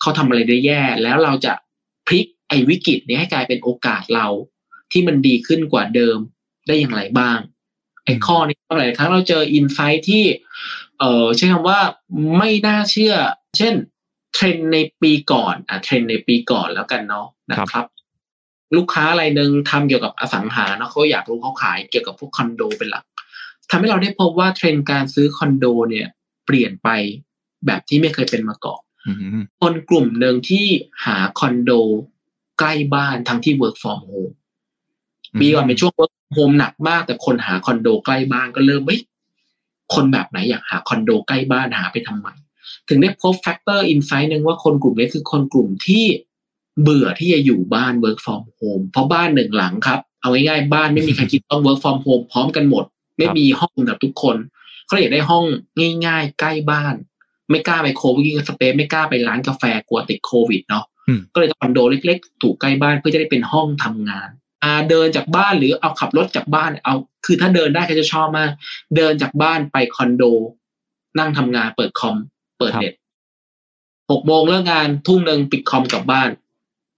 [0.00, 1.52] เขาทำอะไรได้แย่ แล้วเราจะ
[2.06, 4.26] พลิกไอ้วิกฤตนี้ให้กลายเป็นโอกาสเรา
[4.92, 6.18] ที่มันดีขึ้นกว่าเดิม
[6.66, 7.38] ได้อย่างไรบ้าง
[8.04, 10.24] ไอ้ข้อนี้หลายครั้งเราเจออินไซต์ที่
[10.98, 11.80] เออใช้คำว่า
[12.38, 13.14] ไม่น่าเชื่อ
[13.56, 13.74] เช่น
[14.34, 17.84] เทรนในปีก่อนอะเทรนในปีก่อนแล้วกันเนาะนะครับ
[18.76, 23.04] ลูกค้ารายหนึ่งทำเกี่ยวกับอสังหาเนาะเขาอยากรู้เขาขายเกี่ยวกับพวกคอนโดเป็นหลัก
[23.70, 26.08] ทำให้เราได้พบว่าเทรนด์การซื้อคอนโดเนี่ย
[26.46, 26.88] เปลี่ยนไป
[27.66, 28.80] แบบที่ไม่เคยเป็นมาก่อน
[29.60, 30.66] คนกลุ่มหนึ่งที่
[31.06, 31.70] หาคอนโด
[32.58, 34.34] ใกล้บ้านทั้งที่ work from home
[35.40, 39.00] ปีก่อนเป็นช่วง work from home หนักมาก แต่คนหาคอนโดใกล้บ้านก็เริ่มเฮ้ย
[39.94, 42.28] คนแบบไหนอยากหาคอนโดใกล้บ้านหาไปทำไม
[42.88, 46.04] ถึงได้พบ factor insight หนึ่งว่าคนกลุ่มนี้คือคนกลุ่มที่
[46.82, 52.84] เบื่อที่จะอยู่บ้าน work from home เพราะบ้านหนึ่งหลังครับ เอาง่ายๆบ้านไม่มีใครคิดต้อง work from home พร้อมกันหมด
[53.18, 54.36] ไม่มีห้องแบบทุกคน
[54.86, 55.44] เขาอยากได้ห้อง
[56.06, 56.94] ง่าย ๆ ใกล้บ้าน
[57.50, 60.84] ไม่กล้าไปโควิดสเปซไม่กล้าไปร้านกาแฟกลัวติดโควิดเนาะ
[61.34, 64.28] ก็เลยคอนโดเล็ก ๆ ถูกใกล้บ้านเพื่อจะได้เป็นห้องทำงาน
[64.62, 66.94] อ่าเดินจากบ้านหรือเอาขับรถจากบ้านเอา
[67.26, 68.50] คือถ้าเดินได้เขาจะชอบมาก
[68.96, 70.22] เดินจากบ้านไปคอนโด
[71.18, 72.16] นั่งทำงานเปิดคอม
[72.58, 72.94] เปิดเน็ต
[74.10, 76.30] หกโมงเลิกงานทุ่มหนึ่งปิดคอมกลับบ้าน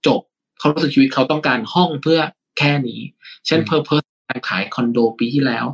[0.07, 0.19] จบ
[0.59, 2.19] เขารู้สึกชีวิตเขาต้องการห้องเพื่อ
[2.57, 3.01] แค่นี้
[3.45, 5.65] เช่นเพอร์เพสการขายคอนโดปีที่แล้ว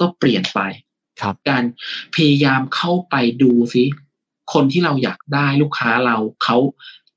[0.00, 0.60] ก็เปลี่ยนไป
[1.20, 1.64] ครับ การ
[2.14, 3.84] พยายามเข้าไปดูซิ
[4.52, 6.56] คนที่เราอยากได้ลูกค้าเราเขา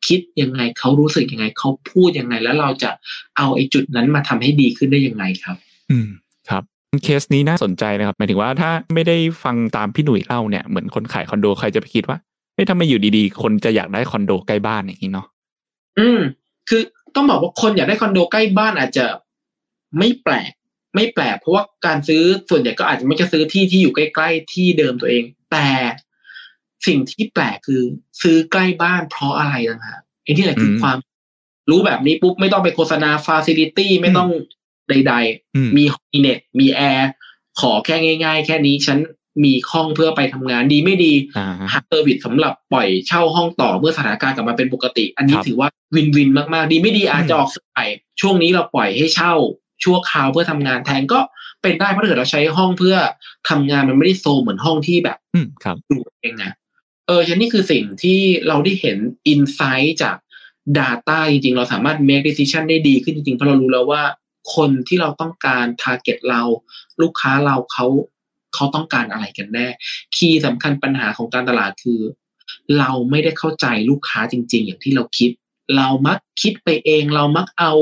[0.09, 2.89] คิดยังไงเขารู้สึกยังไงเขาพูดยังไง แล้วเราจะ
[3.37, 5.57] เอาไอ้จุดนั้นมาทำให้ดีขึ้นได้ยังไงครับ
[5.91, 6.07] อืม
[6.49, 6.63] ครับ
[7.03, 12.17] เคสนี้น่าสนใจนะครับหมายถึงว่าถ้าไม่ได้ฟังตามพี่หนุ่ยเล่าเนี่ยเหมือนคนขายคอนโดใครจะไปคิดว่า
[12.53, 15.27] เฮ้ยทำไมอยู่ดีๆ คนจะอยากได้คอนโดใกล้บ้านอย่างนี้เนาะ
[15.99, 16.19] อืม
[16.69, 16.81] คือ
[17.15, 19.05] ต้องบอกว่าคนอยากได้คอนโดใกล้บ้านอาจจะ
[19.97, 20.51] ไม่แปลก
[20.95, 25.67] ไม่แปลก เพราะว่าการซื้อส่วนใหญ่ก็อาจจะไม่จะซื้อที่ที่อยู่ใกล้ ๆ ที่เดิมตัวเอง แต่
[26.87, 27.81] สิ่งที่แปลกคือ
[28.21, 30.97] ซื้อใกล้บ้านเพราะอะไรนะฮะไอ้นี่แหละคือความ
[31.69, 34.29] รู้แบบนี้ปุ๊บไม่ต้องไปโฆษณา facility ไม่ต้อง
[34.89, 35.83] ใด ๆ มี
[36.19, 37.09] เน็ตมีแอร์
[37.59, 38.97] ขอแค่ง่าย ๆ แค่นี้ฉัน
[39.43, 41.13] มีห้องเพื่อไปทำงานดีไม่ดี
[41.71, 47.87] หา service สำหรับปล่อยเช่าห้องต่อเมื่อสถานการณ์กลับมาเป็นปกติ อันนี้ถือว่า win-win มากๆ ดีไม่ดีอาจจะออกสาย
[48.21, 49.33] ช่วงนี้เราปล่อยให้เช่า
[49.83, 51.19] ชั่วคราวเพื่อทำงานแทนก็
[51.61, 52.95] เป็นได้เพราะถ้าเกิดเราใช้ห้องเพื่อ
[53.49, 55.17] ทำงานมันไม่ได้โทรมเหมือนห้องที่แบบ
[55.63, 56.51] ครับดูเองนะ
[57.09, 58.97] เออฉันนี่คือสิ่งที่เราได้เห็น
[59.27, 60.17] insight จาก
[60.79, 64.03] Data จริงๆ เราสามารถ make decision ได้ดีขึ้นจริงๆ เพราะเรารู้แล้วว่า
[64.55, 66.41] คนที่เราต้องการ target เรา
[67.01, 67.85] ลูกค้าเราเขา
[68.55, 69.67] เขาต้องการอะไรกันแน่
[70.15, 72.01] คีย์สำคัญปัญหาของการตลาดคือ
[72.79, 75.31] เราไม่ได้เข้าใจลูกค้าจริง ๆ อย่างที่เราคิด
[75.75, 77.73] เรามักคิดไปเอง เรามักเอา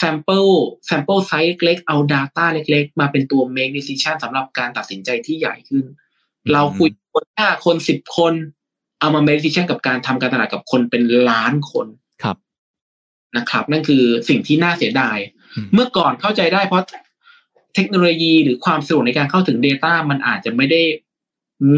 [0.00, 0.52] sample
[0.88, 5.84] sample size เล็กๆเอา data เล็ก ๆ มาเป็นตัว make decision สำหรับการตัดสินใจที่ใหญ่ขึ้น
[6.52, 8.34] เราคุย คนห้าคนสิบคน
[9.00, 11.86] เอามา make decision กับการทำการตลาดกับคนเป็นล้านคน
[12.22, 12.36] ครับ
[13.36, 15.18] นะครับ นั่นคือสิ่งที่น่าเสียดาย
[15.54, 16.84] อืมเมื่อก่อนเข้าใจได้เพราะ
[17.74, 20.82] เทคโนโลยีหรือความสะดวกในการเข้าถึง Data มันอาจจะไม่ได้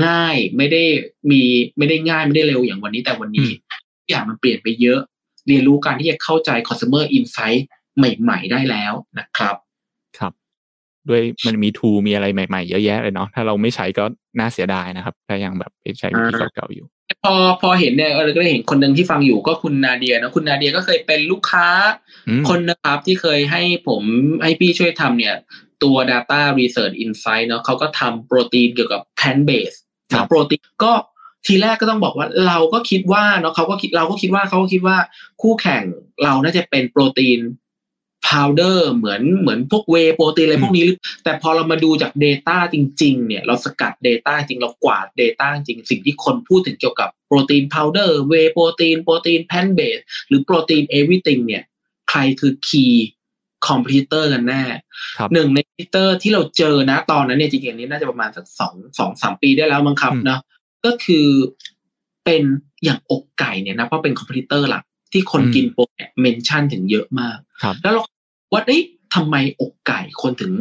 [0.06, 0.82] ง่ายไม่ได้
[1.30, 1.42] มี
[1.78, 3.48] ไม่ได้ง่ายไม่ได้เร็วอย่างวันนี้แต่วันนี้
[3.98, 5.00] ทุกอย่างมันเปลี่ยนไปเยอะ
[5.48, 7.60] เรียนรู้การที่จะเข้าใจ consumer insight
[7.96, 9.69] ใหม่ ๆ ได้แล้วนะครับครับ
[11.08, 14.04] ด้วยมันมีทูมีอะไรใหม่ๆ เยอะแยะเลยเนาะถ้าเราไม่ใช้ก็
[14.38, 16.86] น่าเสียดายนะครับ ถ้ายังแบบไปใช้วิธีเก่าๆอยู่
[17.24, 21.66] พอพอเห็นเนี่ยเราก็ได้เห็นคนหนึ่งที่ฟังอยู่ก็คุณนาเดียนะคุณนาเดียก็เคยเป็นลูกค้า
[22.28, 24.02] อืมคนนะครับที่เคยให้ผม
[24.42, 25.36] ให้พี่ช่วยทำเนี่ย
[25.82, 29.76] ตัว Data Research Insight เนาะเขาก็ทำโปรตีนเกี่ยวกับ plant base
[30.12, 30.92] ครับนะโปรตีนก็
[31.46, 34.96] ทีแรกก็ต้องบอกว่าเราก็คิดว่าเนาะเขาก็คิดเราก็คิดว่าเขาก็คิดว่า
[35.42, 35.82] คู่แข่ง
[36.22, 37.40] เราน่าจะเป็นโปรตีน
[38.26, 50.00] พาวเดอร์เหมือนเหมือนพวกเวโปรตีนอะไรพวกนี้หรือแต่พอเรามาดูจาก Data จริง ๆ เนี่ยเราสกัด Data จริงเรากวาด Data จริงสิ่งที่คนพูดถึงเกี่ยวกับ protein powder whey protein protein plant-based
[50.28, 51.62] หรือ protein everything เนี่ย
[52.10, 54.62] ใครคือ key competitor กันแน่
[55.18, 60.40] ครับหนึ่งใน competitor ที่เราเจอนะตอนนั้นเนี่ยจริงๆอันนี้น่าจะประมาณสักสองสองสามปีได้แล้วมั้งครับอืมเนาะ
[60.84, 61.26] ก็คือ
[62.24, 62.42] เป็น
[62.84, 68.02] อย่างอกไก่เนี่ยนะเพราะเป็น competitor หลักที่คนกินโปรเนี่ย mention ถึงเยอะมากครับแล้วเรา
[68.52, 68.82] ว่าเอ๊ะ
[69.14, 70.52] ทำไมอกไก่คนถึง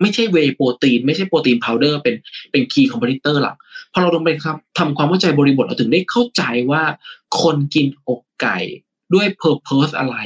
[0.00, 2.14] ไม่ใช่ whey protein ไม่ใช่ protein powder เป็น
[2.50, 3.56] เป็น key competitor หลัก
[3.92, 6.82] พอเราลงไปครับทำความเข้าใจบริบทเราถึงได้เข้าใจว่า
[7.42, 8.58] คนกินอกไก่
[9.14, 10.16] ด้วย purpose อะไร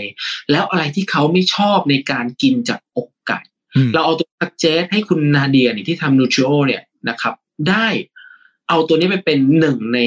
[0.51, 3.41] แล้วอะไรที่เขาไม่ชอบในการกินจากอกไก่
[3.75, 7.35] อืมเราเอาตัว suggest ให้คุณนาเดียเนี่ยที่ทำนูทริโอเนี่ยนะครับ
[7.69, 7.89] ได้
[8.69, 9.99] เอาตัวนี้ไปเป็นหนึ่งใน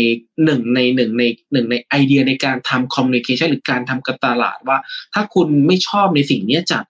[0.46, 4.78] หนึ่งในหนึ่งในหนึ่งในไอเดียในการทำ communication หรือการทำการตลาดว่า
[5.14, 6.84] ถ้าคุณไม่ชอบในสิ่งเนี้ยจาก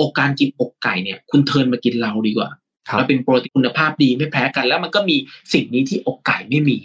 [0.00, 2.50] อกการกินอกไก่เนี่ยคุณ turn มากินเราดีกว่า
[2.88, 5.16] ครับเราเป็นโปรตีนคุณภาพดีไม่แพ้กัน แล้วมันก็มี
[5.52, 6.78] สิ่งนี้ที่อกไก่ไม่มี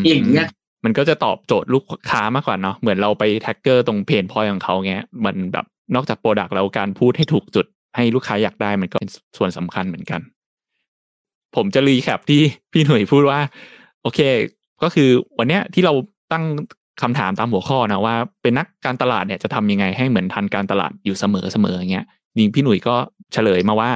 [0.00, 0.46] มอย่างเงี้ย
[0.84, 10.20] มันก็จะตอบโจทย์ลูกค้ามากกว่าเนาะเหมือนเราไป trigger ตรง pain point ของเขาเงี้ยมันแบบนอกจาก product แล้วการพูดให้ถูกจุดให้ลูกค้าอยากได้มันก็เป็นส่วนสำคัญเหมือนกัน
[11.56, 12.40] ผมจะ recap ที่
[12.72, 13.40] พี่หนุ่ยพูดว่า
[14.02, 14.20] โอเค
[14.82, 15.08] ก็คือ
[15.38, 15.94] วันเนี้ยที่เรา
[16.32, 16.44] ตั้ง
[17.02, 22.06] คำถามตามหัวข้อนะว่าเป็นนักการตลาดเนี่ยจะทำยังไงให้เหมือนทันการตลาดอยู่เสมอเสมออย่างเงี้ย
[22.36, 22.96] จริงพี่หนุ่ยก็
[23.32, 23.92] เฉลยมาว่า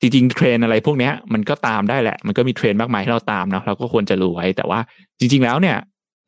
[0.00, 4.80] จริงๆเทรนอะไรพวกนี้มันก็ตามได้แหละ มันก็มีเทรนมากมายให้เราตามเนาะเราก็ควรจะรู้ไว้ แต่ว่า
[5.18, 5.76] จริง ๆ แล้วเนี่ย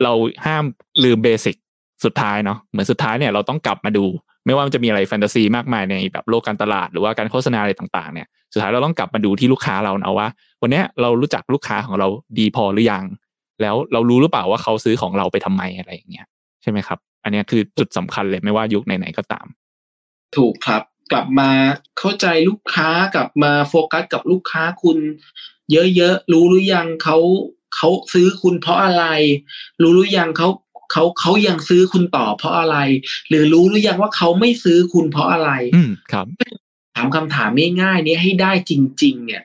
[0.03, 0.13] เรา
[0.45, 0.65] ห้าม
[1.05, 1.57] ลืมเบสิก
[2.05, 4.05] สุดท้ายเนาะเหมือนสุดท้ายเนี่ยเราต้องกลับมาดู
[4.47, 10.29] ไม่ว่ามันจะมีอะไรแฟนตาซีมากมายในแบบโลกการตลาดหรือว่าการโฆษณาอะไรต่างๆเนี่ยสุดท้ายเราต้องกลับมาดูที่ลูกค้าเรานะว่า
[10.63, 12.09] วันนี้เรารู้จักลูกค้าของเรา
[12.39, 13.05] ดีพอหรือยัง
[13.63, 16.27] แล้วเรารู้หรือเปล่าว่าเขาซื้อของเราไปทำไมอะไรอย่างเงี้ย
[16.63, 19.47] ใช่ไหมครับ อันเนี้ยคือจุดสำคัญเลยไม่ว่ายุคไหนๆก็ตาม
[20.37, 20.83] ถูกครับ
[21.13, 21.51] กลับมา
[21.99, 24.99] เข้าใจลูกค้ากลับมาโฟกัสกับลูกค้าคุณ
[25.97, 27.19] เยอะๆรู้หรือยังเขา
[27.77, 29.05] เขาซื้อคุณเพราะอะไร
[29.83, 30.49] รู้หรือยังเขา
[30.93, 32.77] เขาเขายังซื้อคุณต่อเพราะอะไร
[33.29, 36.27] หรือรู้หรือยังว่าเขาไม่ซื้อคุณเพราะอะไร อืมครับ
[36.97, 37.51] ถามคำถาม
[37.83, 39.43] ง่ายๆนี้ให้ได้จริง ๆ เนี่ย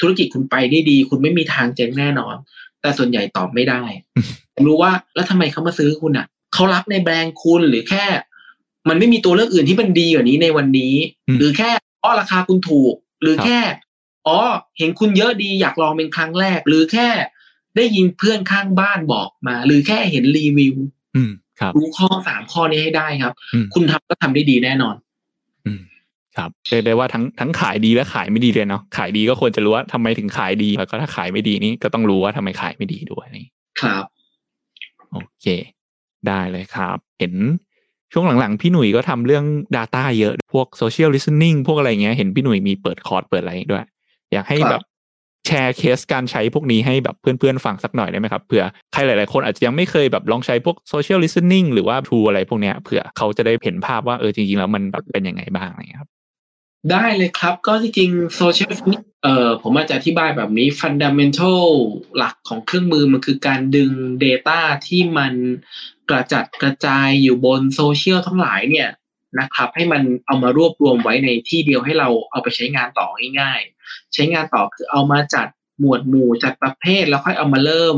[0.00, 2.36] ธุรกิจคุณไปได้ดี คุณไม่มีทางเจ๊งแน่นอน
[2.80, 3.82] แต่ส่วนใหญ่ตอบไม่ได้
[4.16, 8.04] อืมผมรู้ว่าแล้วทำไมเขามาซื้อคุณอะเขารักในแบรนด์คุณหรือแค่
[8.88, 10.94] มันไม่มีตัวเลือกอื่นที่มันดีกว่านี้ในวันนี้
[11.28, 11.70] อืมหรือแค่
[12.02, 13.60] อ๋อราคาคุณถูก หรือครับแค่
[14.26, 14.38] อ๋อ
[14.78, 17.08] เห็นคุณเยอะดีอยากลองเป็นครั้งแรก หรือแค่
[17.76, 20.74] ได้ยินเพื่อนข้างบ้านบอกมา หรือแค่เห็นรีวิว
[21.16, 24.94] อืมครับรู้ข้อสามข้อนี้ให้ได้ครับอืมคุณทำก็ทำได้ดีแน่นอน
[25.66, 25.80] อืม
[26.36, 33.46] ครับเรียกได้ว่าทั้งทั้งขายดีและขายไม่ดีเลยเนาะขายดีก็ควรจะรู้ว่าทำไมถึงขายดีแล้วก็ถ้าขายไม่ดีนี่ก็ต้องรู้ว่าทำไมขายไม่ดีด้วยนี่
[33.80, 34.04] ครับ
[35.12, 35.46] โอเค
[36.26, 37.34] ได้เลยครับ เห็น
[38.12, 39.44] ช่วงหลังๆ พี่หนุ่ยก็ทำเรื่อง
[39.76, 43.86] Data เยอะ พวก Social Listening พวกอะไรเงี้ย เห็นพี่หนุ่ยมีเปิดคอร์สเปิดอะไรด้วย
[44.32, 44.82] อยากให้ครับแบบ
[45.46, 56.10] แชร์เคสการใช้พวกนี้ให้แบบเพื่อนๆฟังสักหน่อยได้ไหมครับเผื่อใครหลายๆคนอาจจะยังไม่เคยแบบลองใช้พวก Social Listening หรือว่า Tool อะไรพวกเนี้ยเผื่อเขาจะได้เห็นภาพว่าเออจริงๆแล้วมันแบบเป็นยังไงบ้างอะไรเงี้ยครับ
[56.90, 58.72] ได้เลยครับก็จริงๆโซเชียล
[59.22, 61.62] เอ่อผมอาจจะอธิบายแบบนี้ fundamental
[62.16, 63.92] หลักของเครื่องมือมันคือการดึง
[64.24, 65.32] Data ที่มัน
[66.10, 68.88] กระจัดกระจายอยู่บนโซเชียลทั้งหลายเนี่ย
[69.40, 73.08] นะครับให้มันเอามารวบรวมไว้ในที่เดียวให้เราเอาไปใช้งานต่อ
[73.40, 75.48] ง่ายๆ ใช้งานต่อคือเอามาจัด
[75.80, 77.96] หมวดหมู่จัดประเภทแล้วค่อยเอามาเริ่ม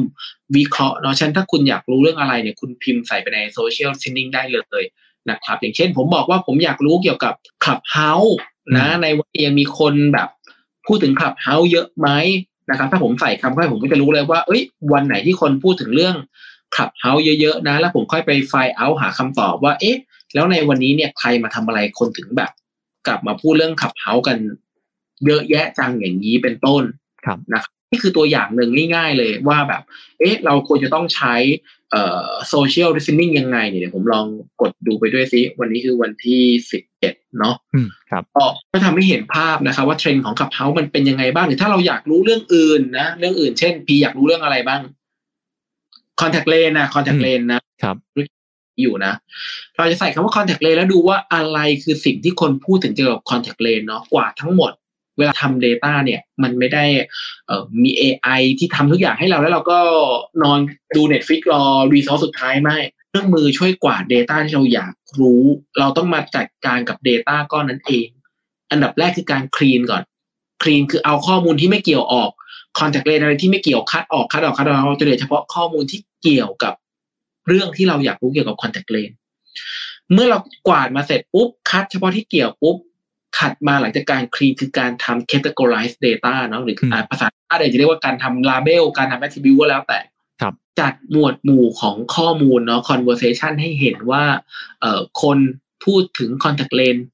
[0.56, 4.84] วิเคราะห์เนาะฉะนั้นถ้าคุณอยากรู้เรื่องอะไรเนี่ยคุณพิมพ์ใส่ไปใน Social Listening ได้เลย
[5.30, 8.36] นะครับ อย่างเช่นผมบอกว่าผมอยากรู้เกี่ยวกับ Clubhouse
[8.76, 10.28] นะในวันนี้มีคนแบบ
[10.86, 12.08] พูดถึง Clubhouse เยอะไหม
[12.70, 16.16] นะครับ ถ้าผมใส่คำค้นผมก็จะรู้เลยว่า เอ้ยวันไหนที่คนพูดถึงเรื่อง
[16.76, 19.96] Clubhouse เยอะๆนะ แล้วผมค่อยไปไฟล์เอาหาคำตอบว่า เอ๊ะ
[20.34, 22.50] แล้วในวันนี้เนี่ยใครมาทำอะไรคนถึงแบบ
[23.06, 24.38] กลับมาพูดเรื่อง Clubhouse กัน
[25.26, 26.82] เยอะแยะจังอย่างนี้เป็นต้น
[27.24, 29.82] ครับนะครับนี่คือตัวอย่างหนึ่งง่ายๆเลยว่าแบบ
[30.18, 31.34] เอ๊ะ เราควรจะต้องใช้
[31.90, 34.26] เอ่อ social listening ยังไงเนี่ยเดี๋ยวผมลอง
[34.60, 44.80] กดดูไปด้วยซิ วันนี้คือวันที่สิบเอ็ดเนาะอืมครับก็ก็ทำให้เห็นภาพนะครับว่าเทรนด์ของขับเฮามันเป็นยังไงบ้างหรือถ้าเราอยากรู้เรื่องอื่นนะ เรื่องอื่นเช่น พีอยากรู้เรื่องอะไรบ้าง
[46.20, 47.96] contact lens นะ contact lens นะครับ
[48.80, 49.12] อยู่นะ
[49.76, 54.72] เราจะใส่คำว่า contact lens แล้วดูว่าอะไรคือสิ่งที่คนพูดถึงเกี่ยวกับ contact lens เนาะกว่าทั้งหมด
[55.18, 56.84] เวลาทำ Data เนี่ยมันไม่ได้
[57.46, 59.78] เอ่อมี AI ที่ทำทุกอย่างให้เราแล้วเราก็
[60.42, 60.58] นอน
[60.96, 61.62] ดู Netflix รอ
[61.94, 65.42] result สุดท้ายไม่เครื่องมือช่วยกวาด Data ที่เราอยากรู้
[65.78, 68.08] เราต้องมาจัดการกับ Data ก้อนนั้นเอง
[68.70, 70.02] อันดับแรกคือการ clean ก่อน
[70.62, 72.30] clean คือเอาข้อมูลที่ไม่เกี่ยวออก
[72.78, 76.74] คอนแทคเลนส์อะไรที่ไม่เกี่ยวคัดออกคัดออกคัดออกเราจะเหลือเฉพาะข้อมูลที่เกี่ยวกับ
[77.48, 79.10] เรื่องที่เราอยากรู้เกี่ยวกับคอนแทคเลนส์
[80.12, 82.76] เมื่อเรากวาดมาเสร็จปุ๊บคัดเฉพาะที่เกี่ยวปุ๊บ
[83.38, 90.00] ขัดมาหลังจากการคลีนคือการทำ categorize data เนาะหรืออ่าภาษาอะไรจะเรียกว่าการทำ label การทำ attribute ก็แล้วแต่
[90.40, 94.24] ครับจัดหมวดหมู่ของข้อมูลเนาะ conversation ให้เห็นว่า
[94.80, 95.38] เอ่อคน
[95.84, 97.04] พูดถึง contact lens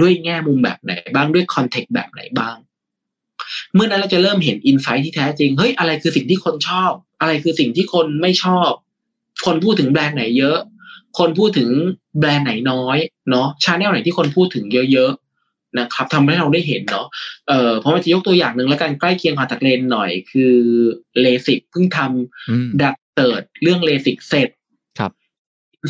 [0.00, 2.56] ด้วยแง่มุมแบบไหนบ้างด้วย context แบบไหนบ้าง
[3.74, 8.70] เมื่อนั้นเราจะเริ่มเห็น insight ที่แท้จริงเฮ้ยอะไรคือสิ่งที่คนชอบ อะไรคือสิ่งที่คนไม่ชอบ
[9.46, 10.58] คนพูดถึงแบรนด์ไหนเยอะ
[11.18, 11.70] คนพูดถึง
[12.18, 12.98] แบรนด์ไหนน้อย
[13.30, 17.06] เนาะ channel ไหนที่คนพูดถึงเยอะๆนะครับทำให้เราได้เห็นเนาะ
[17.48, 20.54] เอ่อเพราะมันจะยกตัวอย่างหนึ่งแล้วกันใกล้เคียงคอนแทคเลนส์หน่อยคือ
[21.20, 24.48] เลสิกเพิ่งทำอืมดัดเติร์ดเรื่องเลสิกเสร็จ
[24.98, 25.12] ครับ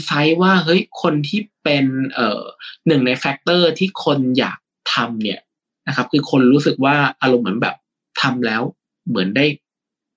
[0.04, 1.84] insight ว่าเฮ้ยคนที่เป็น
[2.14, 2.42] เอ่อ
[2.86, 4.58] หนึ่งใน factor ที่คนอยาก
[4.94, 5.40] ทำเนี่ย
[5.88, 7.74] นะครับ คือคนรู้สึกว่าอารมณ์เหมือนแบบ
[8.20, 8.62] ทำแล้ว
[9.08, 9.46] เหมือนได้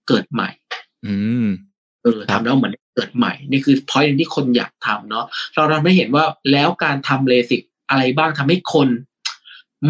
[0.08, 0.50] เกิดใหม่
[1.06, 1.16] อื
[1.46, 1.48] ม
[2.04, 8.88] เออทำแล้วเหมือนเกิดใหม่ นี่คือพอยที่คนอยากทำเนาะเราทำให้เห็นว่าแล้วการทำเลสิกอะไรบ้างทำให้คน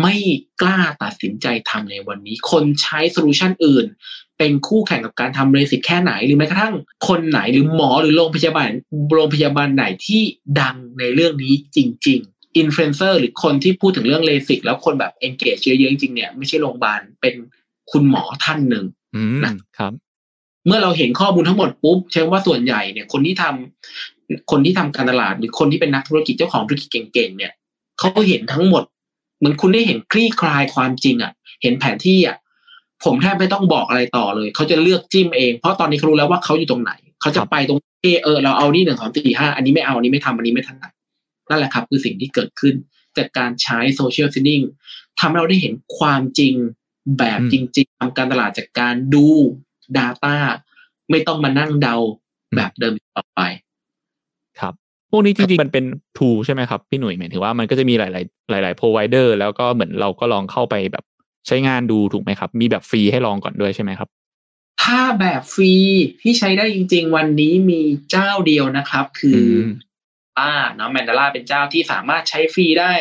[0.02, 0.16] ไม่
[0.62, 3.86] กล้าตัดสินใจทำในวันนี้ คนใช้ solution อื่น
[4.38, 6.74] เป็นคู่แข่งกับการทำเลสิกแค่ไหน หรือแม้กระทั่ง
[7.08, 8.70] คนไหนหรือหมอหรือโรงพยาบาล
[9.14, 10.22] โรงพยาบาลไหนที่
[10.62, 11.78] ดังในเรื่องนี้จ
[12.08, 17.36] ริงๆ อินฟลูเอนเซอร์หรือคนที่พูดถึงเรื่องเลสิกแล้วคนแบบ engage เยอะๆจริงๆเนี่ยไม่ใช่โรงพยาบาลเป็น
[17.92, 18.86] คุณหมอท่านหนึ่ง
[19.16, 19.94] อืมนะครับ
[20.66, 27.54] เมื่อเราเห็นข้อมูลทั้งหมดปุ๊บใช่ว่าส่วนใหญ่เนี่ย คนที่ทำคนที่ทำการตลาดหรือคนที่เป็นนักธุรกิจเจ้าของธุรกิจเก่งๆเนี่ย
[28.00, 28.84] เขาเห็นทั้งหมด
[29.38, 31.32] เหมือนคุณได้เห็นคลี่คลายความจริงอะ่ะ
[31.62, 32.38] เห็นแผนที่อะ่ะ
[33.04, 36.92] ผมแทบไม่ต้องบอกอะไรต่อเลย เขาจะเลือกจิ้มเอง เพราะตอนนี้เขารู้แล้วว่าเขาอยู่ตรงไหน
[37.22, 40.92] เขาจะไปตรงเออเออเราเอานี่หนึ่งสองสี่ห้าอันนี้ไม่เอาอันนี้ไม่ทำอันนี้ไม่ถนัด
[41.52, 42.76] นั่นแหละครับ คือสิ่งที่เกิดขึ้น
[43.18, 44.62] จากการใช้โซเชียลซินนิ่ง
[45.20, 46.56] ทำให้เราได้เห็นความจริง
[47.18, 49.28] แบบอืมจริง ๆทำการตลาดจากการดู
[49.98, 50.36] Data
[51.10, 51.96] ไม่ต้องมานั่งเดา
[52.56, 53.42] แบบเดิมอีกต่อไป
[54.60, 54.74] ครับ
[55.12, 55.86] พวกนี้จริงๆ มันเป็น
[56.18, 61.06] tool ใช่ไหมครับพี่หนุ่ยหมายถึงว่ามันก็จะมีหลายๆ หลาย ๆ provider แล้วก็เหมือนเราก็ลองเข้าไปแบบ
[61.48, 64.10] ใช้งานดูถูกไหมครับ มีแบบฟรีให้ลองก่อนด้วยใช่ไหมครับ
[64.84, 65.74] ถ้าแบบฟรี
[66.22, 69.44] ที่ใช้ได้จริง ๆ วันนี้มีเจ้าเดียวนะครับ คือ
[70.32, 72.94] มอ่าเนาะ Mandala เป็นเจ้าที่สามารถใช้ฟรีได้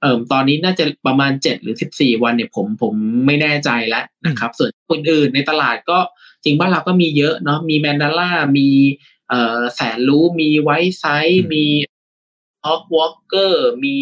[0.00, 2.94] เอ่อตอนนี้น่าจะประมาณเจ็ดหรือสิบสี่วันเนี่ยผมผม
[3.26, 5.98] ไม่แน่ใจแล้วนะครับ ส่วนคนอื่นในตลาดก็
[6.44, 8.68] จริงบ้านเราก็มีเยอะเนาะมี Mandala มี
[9.28, 11.66] เอ่อ Zanroo มี Wisesight อืมมี
[12.66, 13.96] ฮอกวอลเกอร์มี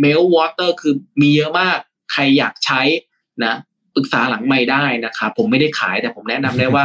[0.00, 1.78] Meltwater คือมีเยอะมาก
[2.12, 2.80] ใครอยากใช้
[3.44, 3.54] นะ
[3.94, 6.84] ปรึกษาหลังไมค์ได้นะครับผมไม่ได้ขายแต่ผมแนะนำได้ว่า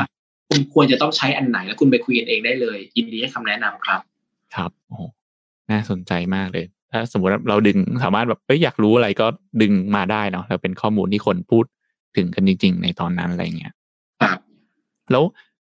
[0.49, 4.01] คุณควรจะต้องใช้อันไหนแล้วคุณไปคุยกันเองได้เลย ยินดีให้คำแนะนำครับ
[4.55, 5.01] ครับโอ้โห
[5.71, 9.27] น่าสนใจมากเลย ถ้าสมมติว่าเราดึงสามารถแบบเอ้ยอยากรู้อะไรก็
[9.61, 11.65] ดึงมาได้เนาะแล้วเป็นข้อมูลที่คนพูด
[12.17, 13.73] ถึงกันจริง ๆ ในตอนนั้นอะไรเงี้ย
[14.21, 14.39] ครับ
[15.11, 15.23] แล้ว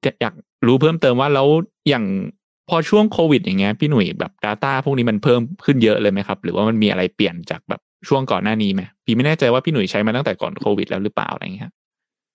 [0.06, 0.34] จะอยาก
[0.68, 1.48] รู้เพิ่มเติมว่าแล้ว
[1.90, 2.06] อย่าง
[2.70, 11.72] พอช่วงโควิด อย่างเงี้ยพี่หนุ่ยแบบ Data พวกนี้มันเพิ่มขึ้นเยอะเลยไหมครับ หรือว่ามันมีอะไรเปลี่ยนจากแบบช่วงก่อนหน้านี้ไหมพี่ไม่แน่ใจว่าพี่หนุ่ยใช้มาตั้งแต่ก่อนโควิดแล้วหรือเปล่าอะไรเงี้ย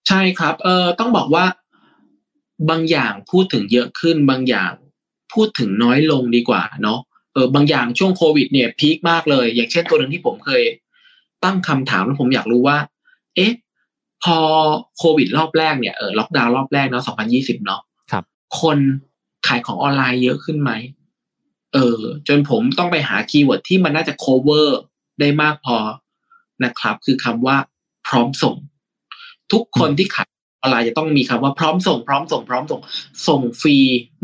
[0.09, 1.45] ใช่ครับ เออต้องบอกว่า
[2.71, 4.73] บางอย่างพูดถึงเยอะขึ้นบางอย่าง
[5.33, 7.01] พูดถึงน้อยลงดีกว่าเนาะ
[7.33, 10.63] เออบางอย่างช่วงโควิดเนี่ย peak มากเลย อย่างเช่นตัวหนึ่งที่ผมเคย
[11.45, 12.79] ตั้งคำถามแล้วผมอยากรู้ว่า
[13.37, 13.53] เอ๊ะ
[14.25, 14.39] พอ
[14.99, 18.25] โควิดรอบแรกเนี่ยเออล็อกดาวน์รอบแรกเนาะ2020เนาะครับ
[18.61, 18.79] คน
[19.47, 20.71] ขายของออนไลน์เยอะขึ้นไหม
[21.75, 24.69] เออ จนผมต้องไปหา keyword ที่มันน่าจะ cover
[25.21, 25.79] ได้มากพอ
[26.65, 27.57] นะครับ คือคำว่า
[28.07, 28.57] พร้อมส่ง
[29.53, 30.29] ทุกคนที่ขาย
[30.61, 32.81] ออนไลน์จะต้องมีคำว่าพร้อมส่ง พร้อมส่ง พร้อมส่ง
[33.29, 33.77] ส่งฟรี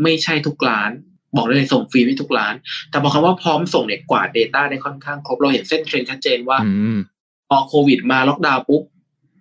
[0.03, 0.91] ไม่ใช่ทุกร้าน
[1.37, 2.53] บอกได้เลยส่งฟรีให้ทุกร้าน
[2.89, 6.97] แต่พอคำว่าพร้อมส่งเนี่ยกว่า Data ได้ค่อนข้างครบเราเห็นเส้นเทรนชัดเจนว่าอืม
[7.49, 8.83] พอโควิดมาล็อกดาวน์ปุ๊บ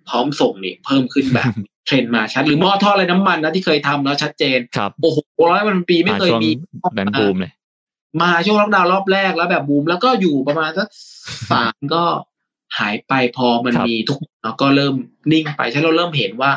[0.09, 1.51] พร้อมส่งนี่เพิ่มขึ้นแบบ
[1.87, 5.19] เทรนมาชัด หรือหม้อทอดอะไรน้ำมันนะที่เคยทำแล้วชัดเจนครับโอ้โห
[5.53, 6.51] ร้อยวันปีไม่เคยช่วงมี
[6.95, 7.53] แดนบูมเลย
[8.23, 10.89] มาช่วงล็อกดาวน์รอบแรกแล้วแบบบูมแล้วก็อยู่ประมาณสัก
[11.51, 12.05] สามก็
[12.79, 14.95] หายไปพอมันครับมีทุกแล้วก็เริ่ม
[15.33, 16.51] นิ่งไปใช่เราเริ่มเห็นว่า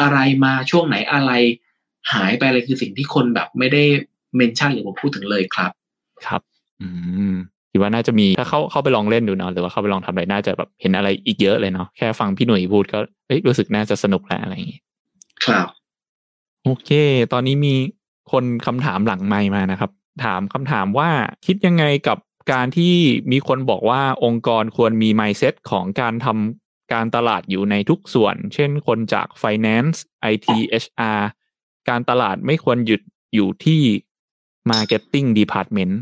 [0.00, 1.32] อะไรมาช่วงไหนอะไร
[2.12, 3.84] หายไปอะไรคือสิ่งที่คนแบบไม่ได้
[4.36, 5.72] เมนชั่นหรือว่าพูดถึงเลยครับ
[6.26, 6.40] ครับ
[6.80, 6.88] อื
[7.32, 7.34] ม
[7.70, 14.80] คิดว่าน่าจะมีถ้าเข้าเข้าไปลองเล่นดูเนาะหรือว่าเข้าไปลองทำอะไรน่าจะแบบเห็นอะไรอีกเยอะเลยเนาะแค่ฟังพี่หนุ่ยพูดก็เอ้ยรู้สึกน่าจะสนุกแล้วอะไรอย่างงี้
[15.44, 15.66] ครับ
[16.64, 16.90] โอเค
[17.32, 17.74] ตอนนี้มี
[18.32, 19.90] คนคำถามหลังไมค์มานะครับ
[20.24, 21.10] ถามคำถามว่า
[21.46, 22.18] คิดยังไงกับ
[22.52, 22.94] การที่
[23.32, 29.98] มีคนบอกว่าองค์กรควรมี mindset ของการทำการตลาดอยู่ในทุกส่วน เช่นคนจาก finance
[30.32, 30.46] IT
[30.82, 31.20] HR
[31.88, 33.00] การตลาดไม่ควรหยุด
[33.34, 33.80] อยู่ที่
[34.70, 35.94] marketing department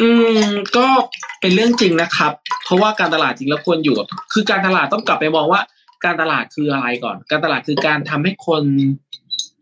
[0.00, 0.08] อื
[0.46, 0.86] มก็
[1.40, 2.32] เป็นเรื่องจริงนะครับ
[2.64, 5.60] เพราะว่าการตลาดจริงแล้วควรอยู่กับคือการตลาดต้องกลับไปมองว่า
[6.04, 8.64] การตลาดคืออะไรก่อน การตลาดคือการทำให้คน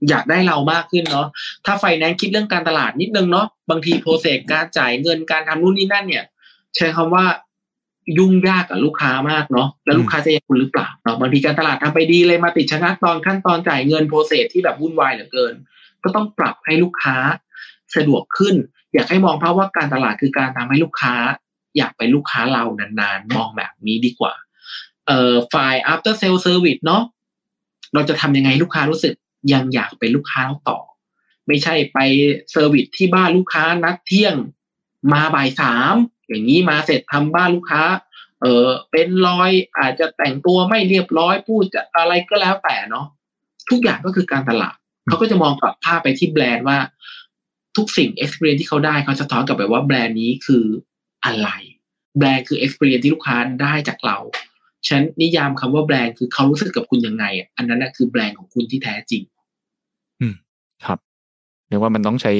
[0.09, 1.27] อยากได้เรามากขึ้นเนาะ
[1.67, 6.25] ถ้าไฟแนนซ์คิดเรื่องการตลาดนิดนึงเนาะบางที process การจ่ายเงินการทำนู่นนี่นั่นเนี่ย
[6.77, 7.25] ใช้คำว่า
[8.19, 15.55] ยุ่งยากกับลูกค้ามากเนาะแล้วลูกค้าจะยังคุณหรือเปล่าเนาะบางทีการตลาดทำไปดีเลยมาติดชะงักตอนขั้นตอนจ่ายเงิน process ที่แบบวุ่นวายเหลือเกิน
[16.05, 17.17] ก็ต้องปรับให้ลูกค้า
[17.95, 18.55] สะดวกขึ้น
[18.95, 21.15] อยากให้มองภาพว่าการตลาดคือการทำให้ลูกค้า
[21.77, 24.35] อยากเป็นลูกค้าเรานานๆ มองแบบนี้ดีกว่า
[25.07, 27.03] เอ่อฝ่าย after sale service เนาะ
[27.95, 29.15] เราจะทำยังไงลูกค้ารู้สึก
[29.53, 30.79] ยังอยากเป็นลูกค้าเราต่อ
[31.47, 31.99] ไม่ใช่ไป
[32.51, 34.35] service ที่บ้านลูกค้านัดเที่ยง
[35.13, 35.95] มาบ่ายสาม
[36.29, 37.83] อย่างนี้มาเสร็จทำบ้านลูกค้า
[38.41, 43.07] เออเป็นรอยอาจจะแต่งตัวไม่เรียบร้อยพูดจะอะไรก็แล้วแต่เนาะ
[43.71, 44.77] ทุกอย่างก็คือการตลาด
[45.11, 46.79] เขาก็จะมองกลับภาพไปที่แบรนด์ว่า
[47.77, 50.65] ทุกสิ่ง experience ที่เขาได้เขาสะท้อนกลับไปว่าแบรนด์นี้คือ
[51.25, 51.49] อะไร
[52.19, 54.19] แบรนด์คือ experience ที่ลูกค้าได้จากเรา
[54.89, 59.23] ฉันนิยามคำว่าแบรนด์คือเขารู้สึกกับคุณยังไงอะอันนั้นนะคือแบรนด์ของคุณที่แท้จริง
[60.21, 60.35] อืม
[60.87, 60.99] ครับ
[61.69, 62.33] เรียกว่ามันต้องใช้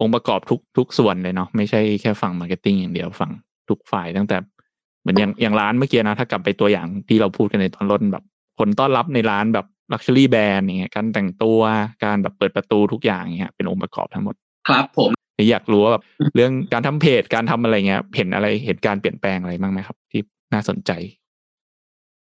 [0.00, 3.32] องค์ประกอบทุกทุกส่วนเลยเนาะไม่ใช่แค่ฝั่ง marketing อย่างเดียวฝั่ง
[3.68, 4.36] ทุกฝ่ายตั้งแต่
[5.00, 8.24] เหมือนอย่างอย่างร้านเมื่อกี้นะ ถ้ากลับไปตัวอย่างที่เราพูดกันในตอนต้นแบบ
[8.58, 11.60] คนต้อนรับในร้านแบบ ลักชัวรี่แบรนด์อย่างเงี้ยการแต่งตัว
[12.04, 14.34] การแบบเปิดประตูทุกอย่างเงี้ยเป็นองค์ประกอบทั้งหมด
[14.68, 15.10] ครับผม
[15.50, 20.20] อยากรู้ว่าแบบเรื่องการทำเพจการทำอะไรเงี้ยเห็นอะไรเหตุการณ์เปลี่ยนแปลงอะไรบ้างไหมครับ ที่
[20.52, 20.92] น่าสนใจ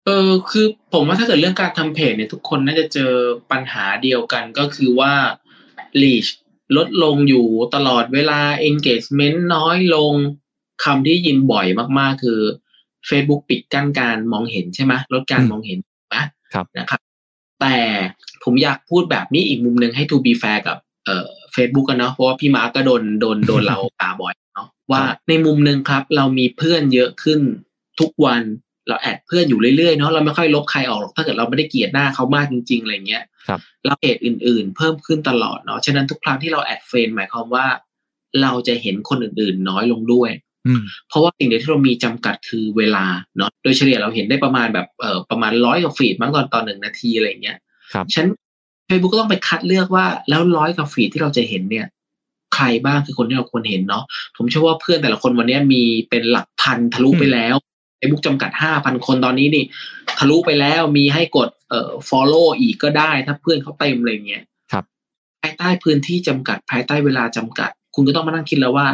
[0.05, 3.11] เออคือผมว่าถ้าเกิดเรื่องการทำเพจเนี่ยทุกคนน่าจะเจอ
[3.51, 5.13] ปัญหาเดียวกันก็คือว่า
[6.01, 6.29] reach
[6.77, 8.39] ลดลงอยู่ตลอดเวลา
[8.69, 10.13] engagement น้อยลง
[10.83, 11.65] คำที่ยินบ่อย
[11.99, 12.39] มากๆ คือ
[13.09, 15.79] Facebook ปิดกั้นการมองเห็นใช่ไหมลดการอืมมองเห็น
[16.13, 16.99] นะครับนะครับ
[17.61, 17.75] แต่
[18.43, 27.39] ผมอยากพูดแบบนี้อีกมุมหนึ่งให้ to be fair กับเอ่อ Facebook กันเนาะเพราะว่าพี่มาร์กก็โดนโดนโดนเราด่าบ่อยเนาะว่าในมุมหนึ่งครับ เรามีเพื่อนเยอะขึ้น
[27.99, 28.41] ทุกวัน
[28.87, 37.65] เรา add เพื่อนอยู่เรื่อยๆเนาะเราไม่ค่อยลบใครออกหรอกถ้าเกิดเราไม่ได้เกลียดหน้าเขามากจริงๆอะไรเงี้ยครับเราเพจอื่นๆ เพิ่มขึ้นตลอดเนาะฉะนั้นทุกครั้งที่เรา add friend หมายความว่า
[38.41, 40.48] เราจะเห็นคนอื่นๆ น้อยลงด้วยอืม
[41.09, 43.05] เพราะว่าสิ่งเดียวที่เรามีจำกัดคือเวลา
[43.37, 47.57] เนาะโดยเฉลี่ยเราเห็นได้ประมาณแบบเอ่อประมาณร้อยกว่าฟีดมั้งตอนตอนหนึ่งนาทีอะไรเงี้ย
[47.93, 48.25] ครับฉัน
[48.87, 51.87] Facebook ก็ต้องไปคัดเลือกว่าแล้วร้อยกว่าฟีดที่เราจะเห็นเนี่ย
[52.55, 54.03] ใครบ้างคือคนที่เราควรเห็นเนาะ
[54.37, 57.55] ผมเชื่อว่าเพื่อนแต่ละคนวันนี้มีเป็นหลักพันทะลุไปแล้ว
[57.99, 59.63] Facebook จำกัดห้าพันคนตอนนี้นี่
[60.17, 64.83] ทะลุไปแล้วมีให้กดเอ่อ follow อีกก็ได้ ถ้าเพื่อนเขาเต็มอะไรเงี้ยครับ
[65.41, 68.87] ภายใต้พื้นที่จำกัดภายใต้เวลาจำกัด คุณก็ต้องมานั่งคิดแล้วว่า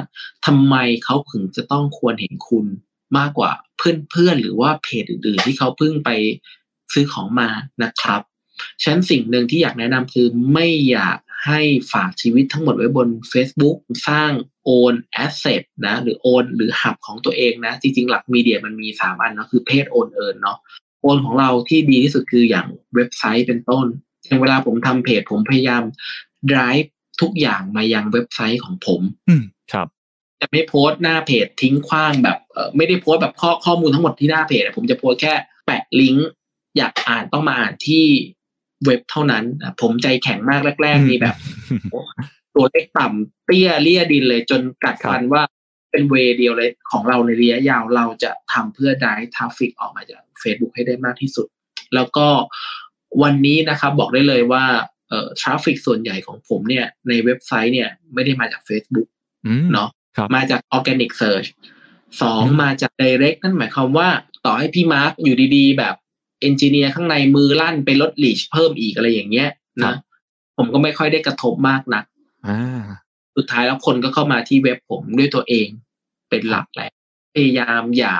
[0.45, 2.66] ทำไมเขาถึงจะต้องควรเห็นคุณ
[3.18, 6.10] มากกว่าเพื่อนๆหรือว่าเพจอื่นๆ ที่เขาเพิ่งไป
[6.93, 7.49] ซื้อของมา
[7.84, 8.22] นะครับ
[8.84, 11.62] ฉันสิ่งหนึ่งที่อยากแนะนำคือไม่อยากให้
[11.93, 13.78] ฝากชีวิตทั้งหมดไว้บน Facebook
[14.08, 14.32] สร้าง
[14.64, 20.58] โอนแอสเซทนะ หรือโอนหรือหับของตัวเองนะ จริงๆ หลักมีเดียมันมีสามอันเนาะคือเพจโอนเอินเนาะ
[21.01, 23.86] own ของเราที่ดีที่สุดคืออย่างเว็บไซต์เป็นต้น
[24.26, 25.84] อย่างเวลาผมทำเพจผมพยายาม
[26.51, 26.89] drive
[27.22, 29.43] ทุกอย่างมายังเว็บไซต์ของผม อืม
[29.74, 29.88] ครับ
[30.41, 35.34] จะไม่โพสต์หน้าเพจทิ้งขว้างแบบเออไม่ได้โพสต์แบบข้อข้อมูลทั้งหมดที่หน้าเพจอะผมจะโพสต์แค่
[35.66, 36.28] แปะลิงก์
[36.78, 38.05] อยากอ่านต้องมาอ่านที่
[38.86, 41.36] เว็บเท่านั้นอะผมใจแข็งมากแรกๆนี่แบบ
[42.55, 45.43] ตัวเลขต่ำเตี้ยเรี่ยดินเลยจนกัดฟันว่า
[45.91, 51.47] เป็น way เดียวเลยของเราในระยะยาวเราจะทำเพื่อได้ traffic ออกมาจาก Facebook ให้ได้มากที่สุด
[51.95, 52.28] แล้วก็
[53.24, 54.95] วันนี้นะครับบอกได้เลยว่าเอ่อ
[55.41, 59.07] traffic ส่วนใหญ่ของผมเนี่ยในเว็บไซต์เนี่ยไม่ได้มาจาก Facebook
[59.45, 61.47] อืมเนาะครับมาจาก Organic Search
[62.22, 64.09] สองอืมมาจาก Direct นั่นหมายความว่า
[64.45, 65.95] ต่อให้พี่มาร์กอยู่ดีๆ แบบ
[66.41, 69.49] engineer ข้างในมือลั่นไปลด reach เพิ่มอีกอะไรอย่างเงี้ย
[69.84, 69.97] นะครับ
[70.57, 72.05] ผมก็ไม่ค่อยได้กระทบมากนัก
[72.47, 72.82] อ่า
[73.36, 75.68] สุดท้ายแล้วคนก็เข้ามาที่เว็บผมด้วยตัวเอง
[76.30, 76.91] เป็นหลักแหละ
[77.34, 78.18] พยายามอย่า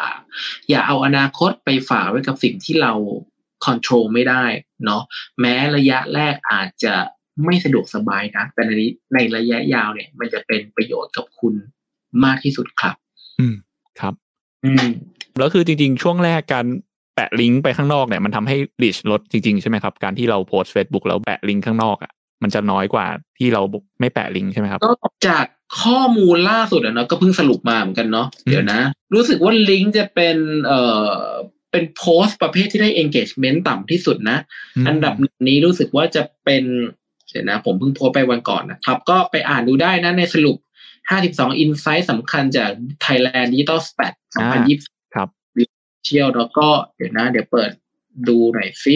[0.70, 2.93] อย่าเอาอนาคตไปฝากไว้กับสิ่งที่เรา
[3.66, 4.43] คอนโทรลไม่ได้
[4.86, 5.01] เนาะ
[5.39, 6.93] แม้ระยะแรกอาจจะ
[7.45, 8.72] ไม่สะดวกสบายนะแต่ใน
[9.14, 11.53] ในระยะยาวเนี่ย มันจะเป็นประโยชน์กับคุณ
[12.26, 12.95] มากที่สุดครับ
[13.39, 13.56] อืม
[13.99, 14.14] ครับ
[14.66, 14.88] อืม
[15.38, 16.66] แล้วคือจริงๆ ช่วงแรกการ
[17.16, 22.12] แปะลิงก์ไปข้างนอกเนี่ย มันทำให้ reach ลดจริงๆ ใช่ไหมครับ การที่เราโพสต์ Facebook แล้วแปะลิงก์ข้างนอกอะ
[22.43, 23.06] มันจะน้อยกว่า
[23.38, 23.62] ที่เรา
[23.99, 24.91] ไม่แปะลิงก์ใช่ไหมครับ ก็
[25.28, 25.45] จาก
[25.82, 28.80] ข้อมูลล่าสุดอะเนาะก็เพิ่งสรุปมาเหมือนกันเนาะเดี๋ยวนะ
[29.14, 31.16] รู้สึกว่าลิงก์จะเป็นเอ่อ
[31.76, 34.38] เป็นโพสต์ประเภทที่ได้ engagement ต่ำที่สุดนะ
[34.88, 35.14] อันดับ
[35.48, 36.64] นี้รู้สึกว่าจะเป็น
[37.32, 40.58] เดี๋ยวนะ ผมเพิ่งโพสต์ไปวันก่อนนะครับ ก็ไปอ่านดูได้นะในสรุป
[41.10, 42.70] 52 insight สำคัญจาก
[43.06, 44.14] Thailand Digital Stat
[44.64, 45.30] 2020ครับ
[46.04, 47.72] เชียลแล้วก็เดี๋ยวนะ เดี๋ยวเปิด
[48.28, 48.96] ดูหน่อยสิ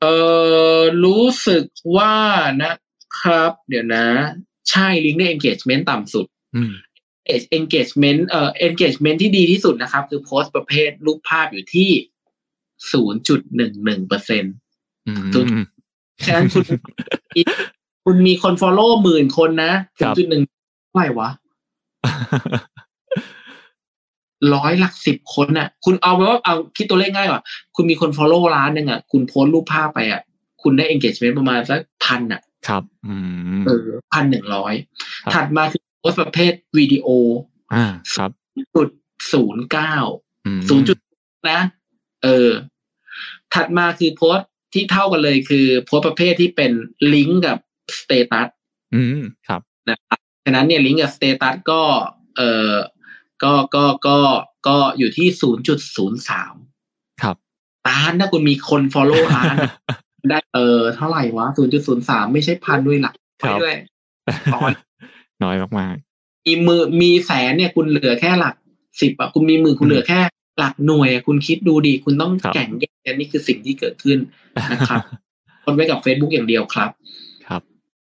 [0.00, 0.06] เอ
[0.78, 1.64] อรู้สึก
[1.96, 2.14] ว่า
[2.62, 2.72] นะ
[3.20, 4.06] ครับ เดี๋ยวนะ
[4.70, 6.72] ใช่ลิงก์ได้ engagement ต่ำสุดอืม
[7.58, 11.90] engagement เอ่อ engagement ที่ดีที่สุดนะครับ คือโพสต์ประเภทรูปภาพอยู่ที่
[12.94, 14.54] 0.11เปอร์เซ็นต์
[15.08, 15.46] อืมจุด
[16.26, 16.64] ฉะนั้นคุณ
[18.04, 20.30] คุณมีคน follow หมื่นคนนะครับ0.1
[20.88, 21.28] เท่าไหร่วะ
[24.54, 27.42] ร้อยหลักสิบคนน่ะ คุณเอาไปว่าเอาคิดตัวเลขง่ายกว่า
[27.76, 30.22] คุณมีคน follow ล้านหนึ่งอะ คุณโพสต์รูปภาพไปอะ
[30.62, 33.14] คุณได้ engagement ประมาณสักพันอะ ครับ อื
[33.60, 34.74] มเออพันหนึ่งร้อย
[35.24, 37.08] ครับถัดมาคือโพ สต์ประเภทวิดีโอ
[37.74, 37.86] อ่า
[38.16, 38.30] ครับ
[38.74, 38.88] จุด
[39.32, 39.94] ศูนย์เก้า
[40.46, 40.98] อืมศูนย์จุด
[41.50, 41.60] นะ
[42.24, 42.50] เออ
[43.54, 46.72] ถัดมาคือโพสต์ที่เท่ากันเลยคือโพสต์ประเภทที่เป็น
[47.14, 47.58] ลิงก์กับ
[47.98, 48.48] status
[48.94, 51.82] อืม ครับ นะครับฉะนั้นเนี่ยลิงก์กับ status ก็
[52.36, 52.74] เออ
[53.42, 54.18] ก็ ก็ ก็
[54.68, 56.54] ก็อยู่ที่ศูนย์จุดศูนย์สาม
[57.22, 57.36] ครับ
[57.88, 59.56] ล้านถ้าคุณมีคน follow ล้าน
[60.30, 63.74] ได้เออเท่าไหร่วะศูนย์จุดศูนย์สามไม่ใช่พันด้วยหลักครับด้วย
[64.54, 64.72] ร้อย
[65.42, 65.96] น้อยมาก
[66.46, 68.54] มีมือมีแสนเนี่ยคุณเหลือแค่หลัก
[69.00, 70.20] สิบอะคุณมีหมื่นคุณเหลือแค่
[70.58, 75.00] หลักหน่วยอะคุณคิดดูดิคุณต้องครับแข่งแย่งนี่คือสิ่งที่เกิดขึ้นๆนะครับ
[75.64, 76.90] คนไว้กับ Facebook อย่างเดียวครับ
[77.46, 77.62] ครับ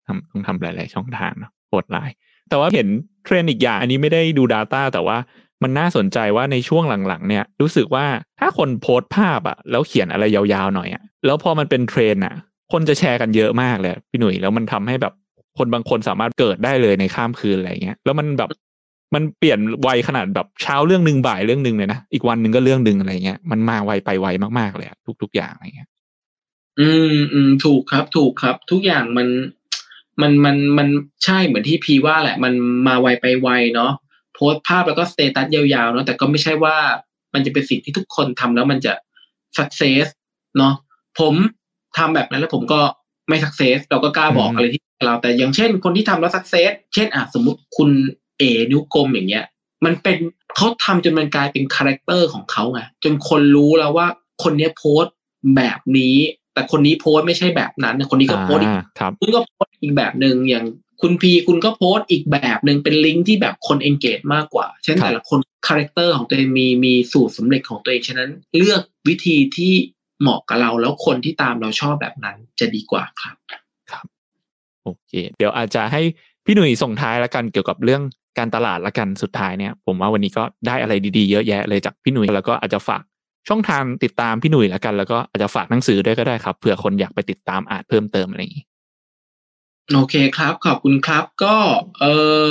[0.06, 2.10] ทำต้องทำหลาย ๆ ช่องทางเนอะโหดหลาย
[2.48, 2.88] แต่ว่าเห็น
[3.24, 5.16] เทรนด์อีกอย่าง อันนี้ไม่ได้ดู Data แต่ว่า
[5.62, 8.06] มันน่าสนใจว่าในช่วงหลัง ๆ เนี่ย รู้สึกว่า
[8.40, 12.34] ถ้าคนโพสต์ภาพอะแล้วเขียนอะไรยาว ๆ หน่อยอะแล้วพอมันเป็นเทรนด์อะ
[12.72, 15.14] คนจะแชร์กันเยอะมากเลยพี่หนุ่ยแล้วมันทำให้แบบ
[15.58, 18.50] คนบางคนสามารถเกิดได้เลยในข้ามคืนอะไรเงี้ยแล้วมันแบบ
[19.14, 24.26] มันเปลี่ยนไวขนาดแบบเช้าเรื่องหนึ่งบ่ายเรื่องหนึ่งเลยนะอีกวันหนึ่งก็เรื่องหนึ่งอะไรเงี้ยมันมาไวไปไว
[24.58, 25.88] มากๆเลยอะทุก ๆ อย่างอะไรเงี้ย
[26.80, 29.28] อืมอืมถูกครับถูกครับ ทุกอย่างมัน
[30.20, 30.88] มันมันมัน
[31.24, 32.52] ใช่เหมือนที่พีว่าแหละ มัน
[32.88, 33.92] มาไวไปไวเนาะ
[34.34, 36.76] โพสต์ภาพแล้วก็ status ยาวๆเนาะแต่ก็ไม่ใช่ว่า
[37.34, 38.92] มันจะเป็นสิ่งที่ทุกคนทำแล้วมันจะ
[39.56, 40.06] success
[40.58, 40.74] เนาะ
[41.20, 41.34] ผม
[41.98, 42.80] ทำแบบนั้นแล้วผมก็
[43.28, 47.90] ไม่ success เราก็กล้าบอกอืมอะไรที่ เราแต่อย่างเช่น คนที่ทำแล้ว success เช่นอะสมมุติคุณ
[48.38, 49.44] เอนิ้วกลมอย่างเงี้ย
[49.84, 50.16] มันเป็น
[50.56, 54.06] เขาทำจนมันกลายเป็น character ของเขาไงจนคนรู้แล้วว่า
[54.42, 55.14] คนเนี้ยโพสต์
[55.56, 56.16] แบบนี้
[56.54, 60.64] แต่คนนี้โพสต์ไม่ใช่แบบนั้นนะคนนี้ก็โพสต์อีกอ่าครับคุณก็โพสต์อีกแบบหนึ่งอย่าง
[61.02, 69.72] คุณพีคุณก็โพสต์อีกแบบหนึ่งเป็นลิงก์ที่แบบคน engage มากกว่าฉะนั้นครับแต่ละคน character ของตัวเองมีมีสูตรสำเร็จของตัวเองฉะนั้น เลือกวิธีที่
[70.20, 73.36] เหมาะกับเราแล้วคนที่ตามเราชอบแบบนั้นจะดีกว่าครับ
[74.84, 76.02] โอเค เดี๋ยวอาจจะให้
[76.46, 78.02] พี่หนุ่ยส่งท้ายละกันเกี่ยวกับเรื่อง
[78.38, 83.02] การตลาดละกันสุดท้ายเนี่ย ผมว่าวันนี้ก็ได้อะไรดีๆเยอะแยะเลยจากพี่หนุ่ยแล้วก็อาจจะฝาก
[83.48, 88.64] ช่องทางติดตามพี่หนุ่ยละกัน แล้วก็อาจจะฝากหนังสือด้วยก็ได้ครับเผื่อคนอยากไปติดตามอ่านเพิ่มเติมอะไรอย่างนี้
[89.94, 91.56] โอเคครับ ขอบคุณครับก็
[92.00, 92.04] เอ
[92.46, 92.48] อ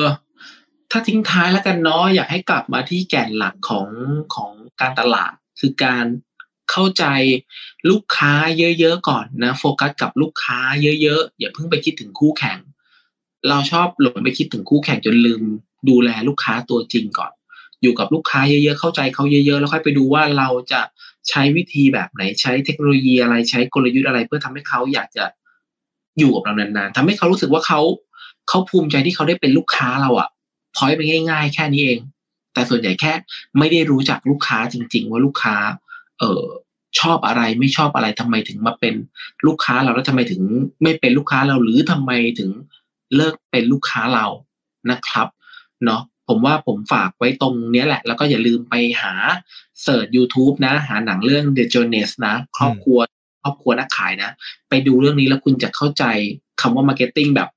[0.91, 3.88] ถ้าทิ้งท้ายแล้วกันเนาะอยากให้กลับมาที่แก่นหลักของ
[4.36, 6.05] ของการตลาด คือการ
[6.72, 7.05] เข้าใจ
[7.89, 8.34] ลูกค้า
[8.80, 10.59] เยอะๆก่อนนะโฟกัสกับลูกค้า
[11.01, 12.57] เยอะๆอย่าเพิ่งไปคิดถึงคู่แข่ง
[13.49, 15.41] เราชอบหลงไปคิดถึงคู่แข่งจนลืม
[15.89, 17.32] ดูแลลูกค้าตัวจริงก่อน
[17.82, 20.82] อยู่กับลูกค้าเยอะๆเข้าใจเขาเยอะๆ แล้วค่อยไปดูว่าเราจะ
[21.30, 25.26] ใช้วิธีแบบไหนใช้เทคโนโลยีอะไรใช้กลยุทธ์อะไร เพื่อทำให้เขาอยากจะ
[26.20, 27.82] อยู่กับเรานานๆทำให้เขารู้สึกว่าเขา
[28.49, 30.30] เขาภูมิใจที่เขาได้เป็นลูกค้าเราอะ
[30.76, 31.99] พอยไปง่าย ๆ แค่นี้เอง
[32.53, 33.14] แต่ส่วนใหญ่แค่
[33.59, 35.55] ไม่ได้รู้จักลูกค้าจริง ๆ ว่าลูกค้า
[36.24, 36.45] เออ
[36.99, 38.95] ชอบอะไรไม่ชอบอะไรทำไมถึงมาเป็น
[39.45, 40.41] ลูกค้าเราแล้วทำไมถึง
[40.84, 42.49] ไม่เป็นลูกค้าเราหรือทำไมถึง
[43.15, 44.26] เลิกเป็นลูกค้าเรา
[44.91, 45.28] นะครับ
[45.86, 49.13] เนาะผมว่าผมฝากไว้ตรงเนี้ยแหละ แล้วก็อย่าลืมไปหา
[49.82, 52.99] เสิร์ช YouTube นะ หาหนังเรื่อง The Journey นะครอบครัว
[53.41, 54.32] ครอบครัวนักขายนะ
[54.69, 56.03] ไปดูเรื่องนี้แล้วคุณจะเข้าใจ
[56.61, 57.49] คำว่า Marketing แบบ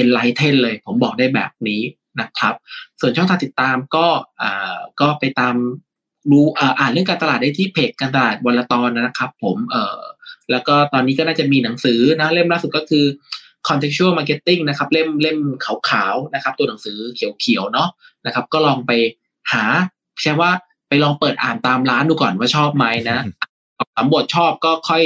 [0.00, 1.80] enlighten เลย ผมบอกได้แบบนี้
[2.20, 2.54] นะครับ
[3.00, 4.06] ส่วนช่องทางติดตามก็
[4.42, 5.54] อ่าก็ไปตาม
[6.30, 10.00] ดูอ่าอ่านเรื่องการตลาดได้ที่เพจการตลาดวันละตอนนะครับ ผมเออ
[10.50, 13.04] แล้วก็ตอนนี้ก็น่าจะมีหนังสือนะเล่มล่าสุดก็คือ
[13.68, 17.88] contextual marketing นะครับ เล่มเล่มขาวๆนะครับ ตัวหนังสือเขียวๆเนาะ
[18.26, 18.92] นะครับ ก็ลองไป
[19.52, 19.64] หา
[20.22, 20.50] ใช่ว่า
[20.88, 23.24] ไปลองเปิดอ่านตามร้านดูก่อนว่าชอบไหมนะ
[23.94, 25.02] สามบทชอบก็ค่อย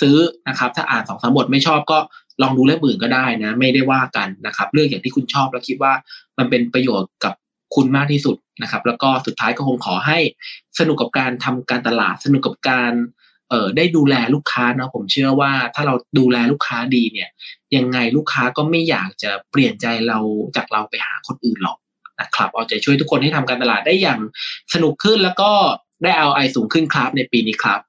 [0.00, 0.16] ซื้อ
[0.48, 1.98] นะครับ ถ้าอ่านสองสามบทไม่ชอบก็
[2.42, 5.92] ลองดูเล่มอื่นก็ได้นะ ไม่ได้ว่ากันนะครับเรื่องอย่างที่คุณชอบแล้วคิดว่า
[6.38, 7.34] มันเป็นประโยชน์กับ
[7.74, 10.18] คุณมากที่สุดนะครับ แล้วก็สุดท้ายก็คงขอให้
[10.78, 12.92] สนุกกับการทำการตลาด สนุกกับการ
[13.50, 17.28] เอ่อได้ดูแลลูกค้าเนาะผมเชื่อว่าถ้าเราดูแลลูกค้าดีเนี่ย
[17.76, 20.18] ยังไงลูกค้าก็ไม่อยากจะเปลี่ยนใจเรา
[20.56, 21.78] จากเราไปหาคนอื่นหรอก
[22.20, 24.20] นะครับ เอาใจช่วยทุกคนให้ทำการตลาดได้อย่าง
[24.74, 25.50] สนุกขึ้นแล้วก็
[26.02, 27.80] ได้เอาไอสูงขึ้นครับในปีนี้ครับ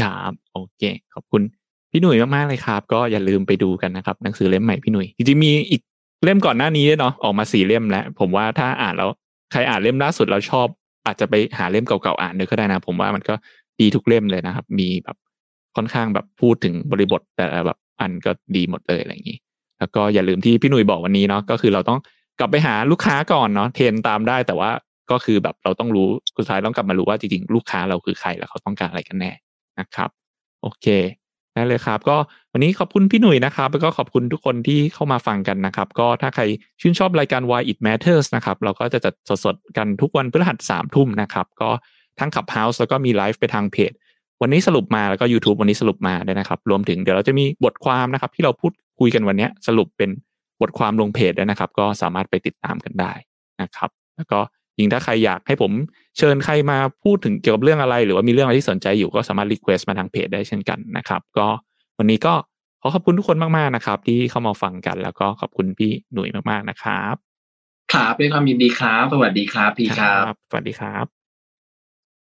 [0.00, 0.82] ครับโอเค
[1.14, 1.42] ขอบคุณ
[1.90, 5.82] พี่หนุ่ยมากๆเลยครับ ก็อย่าลืมไปดูกันนะครับหนังสือเล่มใหม่พี่หนุ่ยจริงๆมีอีก
[6.24, 9.10] เล่มก่อนหน้านี้เนาะออกมาสี่เล่มแล้ว ผมว่าถ้าอ่านแล้ว
[9.54, 10.66] ใครอ่านเล่มล่าสุดเราชอบ
[11.06, 13.34] อาจจะไปหาเล่มเก่าๆอ่านด้วยก็ได้นะ ผมว่ามันก็
[13.80, 15.16] ดีทุกเล่มเลยนะครับ มีแบบ
[15.76, 19.38] ค่อนข้างแบบพูดถึงบริบทแต่แบบอันก็ดีหมดเลยอะไรอย่างนี้
[19.78, 21.98] แล้วก็อย่าลืมที่พี่หนุ่ยบอกวันนี้เนาะก็คือเราต้อง
[22.38, 24.70] กลับไปหาลูกค้าก่อนเนาะเทรนตามได้แต่ว่า
[25.10, 29.32] ก็คือแบบเราต้องรู้สุดท้ายต้องกลับมารู้ว่าจริงๆลูกค้าเราคือใครแล้วเขาต้องการอะไรกันแน่
[29.80, 30.10] นะครับ
[30.62, 30.86] โอเค
[31.54, 32.16] ได้เลยครับ ก็
[32.52, 36.42] วันนี้ขอบคุณพี่หนุ่ยนะครับ แล้วก็ขอบคุณทุกคนที่เข้ามาฟังกันนะครับ ก็ถ้าใคร
[36.80, 41.70] ชื่นชอบรายการ Why It Matters นะครับ เราก็จะจัดสดๆกันทุกวันพฤหัสสามทุ่มนะครับ ก็
[42.18, 43.92] ทั้ง Clubhouse แล้วก็มีไลฟ์ไปทางเพจ
[44.42, 50.10] วันนี้สรุปมาแล้วก็ YouTube วันนี้สรุปมาด้วยนะครับ รวมถึงเดี๋ยวเราจะมีบทความนะครับ ที่เราพูดคุยกันวันนี้สรุปเป็น
[50.60, 53.12] บทความลงเพจด้วยนะครับ ก็สามารถไปติดตามกันได้
[53.62, 54.40] นะครับ แล้วก็
[54.78, 55.72] ยิ่งถ้าใครอยากให้ผม
[56.18, 61.46] เชิญใครมาพูดถึงเกี่ยวกับเรื่องอะไร หรือว่ามีเรื่องอะไรที่สนใจอยู่ก็สามารถ request มาทางเพจได้เช่นกันนะครับ ก็
[61.98, 62.34] วันนี้ก็
[62.80, 67.14] ขอขอบคุณทุกคนมากๆนะครับ ที่เข้ามาฟังกันแล้วก็ขอบคุณพี่หนุ่ยมากๆนะครับ
[67.92, 71.23] ครับด้วยความยินดีครับ สวัสดีครับพี่ครับ สวัสดีครับ